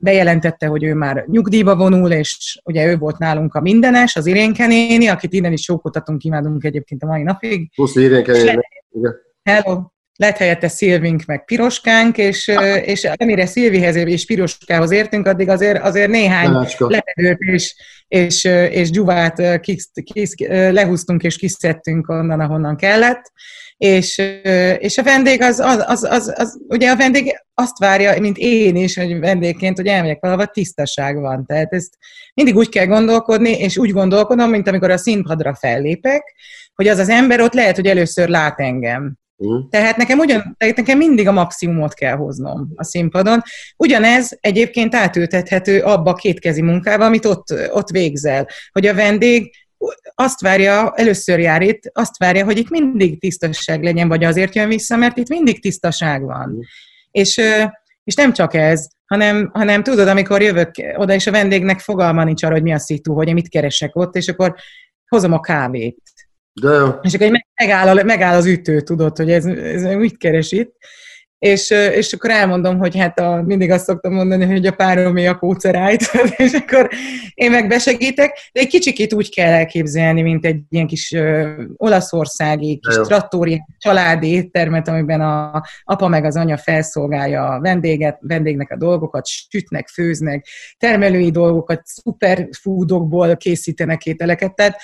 bejelentette, 0.00 0.66
hogy 0.66 0.84
ő 0.84 0.94
már 0.94 1.24
nyugdíjba 1.26 1.76
vonul, 1.76 2.10
és 2.10 2.60
ugye 2.64 2.86
ő 2.86 2.96
volt 2.96 3.18
nálunk 3.18 3.54
a 3.54 3.60
mindenes, 3.60 4.16
az 4.16 4.26
Irénke 4.26 4.66
néni, 4.66 5.08
akit 5.08 5.32
innen 5.32 5.52
is 5.52 5.62
sókoltatunk, 5.62 6.24
imádunk 6.24 6.64
egyébként 6.64 7.02
a 7.02 7.06
mai 7.06 7.22
napig. 7.22 7.70
Plusz 7.74 7.96
Irénke 7.96 8.32
néni. 8.32 8.60
Hello. 9.42 9.82
Lett 10.20 10.36
helyette 10.36 10.68
Szilvink 10.68 11.24
meg 11.24 11.44
Piroskánk, 11.44 12.18
és, 12.18 12.52
és 12.84 13.08
amire 13.16 13.46
Szilvihez 13.46 13.96
és 13.96 14.26
Piroskához 14.26 14.90
értünk, 14.90 15.26
addig 15.26 15.48
azért, 15.48 15.82
azért 15.82 16.10
néhány 16.10 16.66
levegőt 16.78 17.38
és, 17.38 17.74
és, 18.08 18.44
és 18.70 18.90
gyuvát 18.90 19.60
kis, 19.60 19.88
kis, 20.12 20.34
lehúztunk 20.48 21.22
és 21.22 21.36
kiszedtünk 21.36 22.08
onnan, 22.08 22.40
ahonnan 22.40 22.76
kellett. 22.76 23.32
És, 23.76 24.18
és 24.78 24.98
a 24.98 25.02
vendég 25.02 25.42
az, 25.42 25.58
az, 25.58 25.84
az, 25.86 26.02
az, 26.02 26.34
az, 26.36 26.58
ugye 26.68 26.90
a 26.90 26.96
vendég 26.96 27.42
azt 27.54 27.78
várja, 27.78 28.20
mint 28.20 28.36
én 28.38 28.76
is, 28.76 28.96
hogy 28.96 29.18
vendégként, 29.18 29.76
hogy 29.76 29.86
elmegyek 29.86 30.20
valahova, 30.20 30.46
tisztaság 30.46 31.20
van. 31.20 31.46
Tehát 31.46 31.72
ezt 31.72 31.94
mindig 32.34 32.56
úgy 32.56 32.68
kell 32.68 32.86
gondolkodni, 32.86 33.50
és 33.50 33.78
úgy 33.78 33.90
gondolkodom, 33.90 34.50
mint 34.50 34.68
amikor 34.68 34.90
a 34.90 34.96
színpadra 34.96 35.54
fellépek, 35.54 36.34
hogy 36.74 36.88
az 36.88 36.98
az 36.98 37.08
ember 37.08 37.40
ott 37.40 37.54
lehet, 37.54 37.76
hogy 37.76 37.86
először 37.86 38.28
lát 38.28 38.60
engem. 38.60 39.18
Uh. 39.42 39.68
Tehát 39.70 39.96
nekem, 39.96 40.18
ugyan, 40.18 40.56
nekem 40.58 40.98
mindig 40.98 41.28
a 41.28 41.32
maximumot 41.32 41.94
kell 41.94 42.16
hoznom 42.16 42.72
a 42.74 42.84
színpadon. 42.84 43.42
Ugyanez 43.76 44.38
egyébként 44.40 44.94
átültethető 44.94 45.80
abba 45.80 46.10
a 46.10 46.14
kétkezi 46.14 46.62
munkába, 46.62 47.04
amit 47.04 47.24
ott, 47.24 47.54
ott 47.72 47.88
végzel. 47.88 48.48
Hogy 48.72 48.86
a 48.86 48.94
vendég 48.94 49.54
azt 50.14 50.40
várja, 50.40 50.92
először 50.96 51.38
jár 51.38 51.62
itt, 51.62 51.90
azt 51.92 52.18
várja, 52.18 52.44
hogy 52.44 52.58
itt 52.58 52.70
mindig 52.70 53.20
tisztaság 53.20 53.82
legyen, 53.82 54.08
vagy 54.08 54.24
azért 54.24 54.54
jön 54.54 54.68
vissza, 54.68 54.96
mert 54.96 55.16
itt 55.16 55.28
mindig 55.28 55.60
tisztaság 55.60 56.22
van. 56.22 56.50
Uh. 56.50 56.64
És, 57.10 57.40
és 58.04 58.14
nem 58.14 58.32
csak 58.32 58.54
ez, 58.54 58.88
hanem, 59.06 59.50
hanem 59.52 59.82
tudod, 59.82 60.08
amikor 60.08 60.42
jövök 60.42 60.70
oda, 60.96 61.14
és 61.14 61.26
a 61.26 61.30
vendégnek 61.30 61.78
fogalma 61.78 62.24
nincs 62.24 62.42
arra, 62.42 62.52
hogy 62.52 62.62
mi 62.62 62.72
a 62.72 62.78
szitu, 62.78 63.14
hogy 63.14 63.28
én 63.28 63.34
mit 63.34 63.48
keresek 63.48 63.96
ott, 63.96 64.16
és 64.16 64.28
akkor 64.28 64.54
hozom 65.08 65.32
a 65.32 65.40
kávét 65.40 66.02
de 66.60 66.72
jó. 66.72 66.88
És 67.02 67.14
akkor 67.14 67.42
megáll, 67.54 68.02
megáll 68.02 68.36
az 68.36 68.46
ütő, 68.46 68.80
tudod, 68.80 69.16
hogy 69.16 69.30
ez, 69.30 69.44
ez 69.44 69.82
mit 69.82 70.16
keres 70.16 70.52
itt. 70.52 70.74
És, 71.40 71.70
és 71.70 72.12
akkor 72.12 72.30
elmondom, 72.30 72.78
hogy 72.78 72.96
hát 72.96 73.18
a, 73.18 73.42
mindig 73.46 73.70
azt 73.70 73.84
szoktam 73.84 74.12
mondani, 74.12 74.44
hogy 74.44 74.66
a 74.66 74.72
páromé 74.72 75.26
a 75.26 75.38
kócerájt, 75.38 76.10
és 76.36 76.52
akkor 76.52 76.88
én 77.34 77.50
meg 77.50 77.68
besegítek, 77.68 78.38
de 78.52 78.60
egy 78.60 78.66
kicsikét 78.66 79.12
úgy 79.12 79.34
kell 79.34 79.52
elképzelni, 79.52 80.22
mint 80.22 80.44
egy 80.44 80.60
ilyen 80.68 80.86
kis 80.86 81.12
ö, 81.12 81.50
olaszországi, 81.76 82.78
kis 82.78 82.94
trattóri 82.94 83.62
családi 83.78 84.28
éttermet, 84.28 84.88
amiben 84.88 85.20
a 85.20 85.62
apa 85.84 86.08
meg 86.08 86.24
az 86.24 86.36
anya 86.36 86.56
felszolgálja 86.56 87.48
a 87.48 87.60
vendéget, 87.60 88.18
vendégnek 88.20 88.70
a 88.70 88.76
dolgokat, 88.76 89.26
sütnek, 89.26 89.88
főznek, 89.88 90.46
termelői 90.78 91.30
dolgokat, 91.30 91.82
superfoodokból 92.02 93.36
készítenek 93.36 94.06
ételeket, 94.06 94.54
tehát 94.54 94.80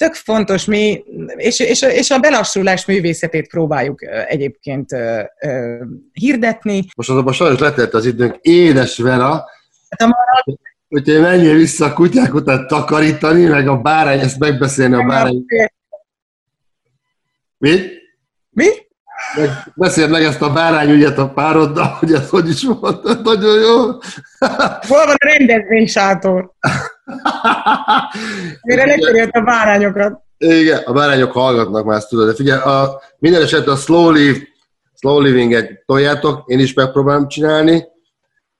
tök 0.00 0.14
fontos 0.14 0.64
mi, 0.64 1.04
és, 1.36 1.60
és, 1.60 1.82
és 1.82 2.10
a 2.10 2.18
belassulás 2.18 2.86
művészetét 2.86 3.48
próbáljuk 3.48 4.02
egyébként 4.28 4.96
hirdetni. 6.12 6.84
Most 6.96 7.10
azonban 7.10 7.32
sajnos 7.32 7.60
letelt 7.60 7.94
az 7.94 8.06
időnk. 8.06 8.36
Édes 8.40 8.98
Vera, 8.98 9.44
hát 9.88 10.14
hogyha 10.88 11.20
menjél 11.20 11.54
vissza 11.54 11.84
a 11.84 11.92
kutyák 11.92 12.34
után 12.34 12.66
takarítani, 12.66 13.44
meg 13.44 13.68
a 13.68 13.76
bárány, 13.76 14.18
ezt 14.18 14.38
megbeszélni 14.38 14.94
a 14.94 15.02
bárány. 15.02 15.44
Mi? 17.58 17.80
Mi? 18.50 18.68
Beszéld 19.74 20.10
meg 20.10 20.22
ezt 20.22 20.42
a 20.42 20.52
bárányügyet 20.52 21.18
a 21.18 21.28
pároddal, 21.28 21.96
hogy 21.98 22.12
ez 22.12 22.28
hogy 22.28 22.48
is 22.48 22.62
volt. 22.62 23.22
Nagyon 23.22 23.60
jó. 23.60 23.76
Hol 24.88 25.04
van 25.04 25.08
a 25.08 25.36
rendezvénysátor? 25.36 26.52
Mire 28.62 28.86
lecserélt 28.86 29.34
a 29.34 29.40
bárányokat? 29.40 30.20
Igen, 30.38 30.82
a 30.84 30.92
bárányok 30.92 31.32
hallgatnak 31.32 31.84
már, 31.84 31.96
ezt 31.96 32.08
tudod. 32.08 32.26
De 32.26 32.34
figyelj, 32.34 32.60
a, 32.60 33.02
minden 33.18 33.42
esetben 33.42 33.74
a 33.74 33.78
slow, 33.78 34.10
live, 34.10 34.38
slow 34.94 35.20
living-et 35.20 35.82
toljátok, 35.86 36.42
én 36.46 36.58
is 36.58 36.74
megpróbálom 36.74 37.28
csinálni, 37.28 37.84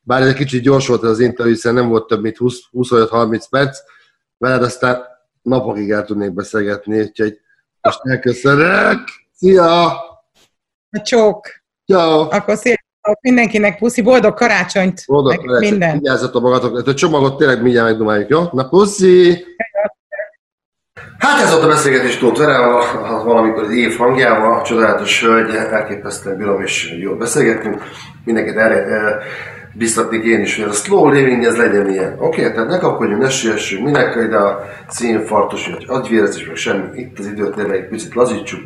bár 0.00 0.20
ez 0.20 0.28
egy 0.28 0.34
kicsit 0.34 0.62
gyors 0.62 0.86
volt 0.86 1.02
az 1.02 1.20
interjú, 1.20 1.52
hiszen 1.52 1.74
nem 1.74 1.88
volt 1.88 2.06
több 2.06 2.22
mint 2.22 2.36
25-30 2.72 3.44
perc, 3.50 3.78
veled 4.38 4.62
aztán 4.62 5.02
napokig 5.42 5.90
el 5.90 6.04
tudnék 6.04 6.32
beszélgetni, 6.32 7.00
úgyhogy 7.00 7.38
most 7.80 8.00
elköszönök. 8.02 8.98
Szia! 9.32 10.09
A 10.90 11.00
csók! 11.00 11.48
Ciao. 11.86 12.20
Akkor 12.30 12.56
szép 12.56 12.78
mindenkinek 13.20 13.78
puszi, 13.78 14.02
boldog 14.02 14.34
karácsonyt, 14.34 15.02
boldog 15.06 15.36
karácsonyt. 15.36 15.70
minden. 15.70 15.98
Vigyázzatok 15.98 16.42
magatokra, 16.42 16.90
a 16.90 16.94
csomagot 16.94 17.36
tényleg 17.36 17.62
mindjárt 17.62 17.88
megdomáljuk, 17.88 18.28
jó? 18.28 18.42
Na 18.52 18.68
puszi! 18.68 19.44
Hát 21.18 21.42
ez 21.42 21.50
volt 21.50 21.64
a 21.64 21.68
beszélgetés 21.68 22.18
Tóth 22.18 22.38
Verával, 22.38 22.82
valamikor 23.24 23.62
az 23.62 23.70
év 23.70 23.96
hangjával, 23.96 24.58
a 24.58 24.62
csodálatos 24.62 25.20
hölgy, 25.20 25.54
elképesztően 25.54 26.36
bírom 26.36 26.62
és 26.62 26.96
jól 27.00 27.16
beszélgettünk. 27.16 27.82
Mindenkit 28.24 28.56
erre 28.56 28.84
e, 28.84 29.18
biztatnék 29.74 30.24
én 30.24 30.40
is, 30.40 30.56
hogy 30.56 30.68
a 30.68 30.72
slow 30.72 31.08
living 31.08 31.44
ez 31.44 31.56
legyen 31.56 31.90
ilyen. 31.90 32.12
Oké, 32.18 32.40
okay, 32.40 32.54
tehát 32.54 32.68
ne 32.68 32.78
kapkodjunk, 32.78 33.22
ne 33.22 33.30
siessünk, 33.30 33.84
minek 33.84 34.16
ide 34.26 34.36
a 34.36 34.64
színfartos, 34.88 35.68
vagy 35.68 35.84
agyvérezés, 35.88 36.46
meg 36.46 36.56
semmi. 36.56 36.98
Itt 36.98 37.18
az 37.18 37.26
időt 37.26 37.54
tényleg 37.54 37.76
egy 37.76 37.88
picit 37.88 38.14
lazítsuk, 38.14 38.60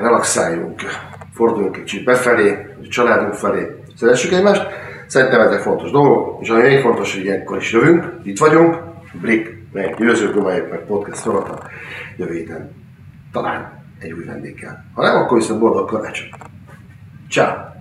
relaxáljunk 0.00 0.80
forduljunk 1.34 1.76
kicsit 1.76 2.04
befelé, 2.04 2.66
a 2.82 2.88
családunk 2.88 3.34
felé, 3.34 3.82
szeressük 3.96 4.32
egymást. 4.32 4.66
Szerintem 5.06 5.40
ezek 5.40 5.60
fontos 5.60 5.90
dolgok, 5.90 6.42
és 6.42 6.48
ami 6.48 6.62
még 6.62 6.80
fontos, 6.80 7.14
hogy 7.14 7.24
ilyenkor 7.24 7.56
is 7.56 7.72
jövünk, 7.72 8.12
itt 8.22 8.38
vagyunk, 8.38 8.76
Brick, 9.20 9.56
meg 9.72 9.94
győzők, 9.98 10.34
dumáljuk 10.34 10.70
meg 10.70 10.80
podcast 10.80 11.22
sorata 11.22 11.58
jövő 12.16 12.32
héten. 12.32 12.70
Talán 13.32 13.84
egy 13.98 14.12
új 14.12 14.24
vendéggel. 14.24 14.84
Ha 14.94 15.02
nem, 15.02 15.16
akkor 15.16 15.38
viszont 15.38 15.60
boldog 15.60 15.88
karácsony. 15.88 16.28
Ciao. 17.30 17.75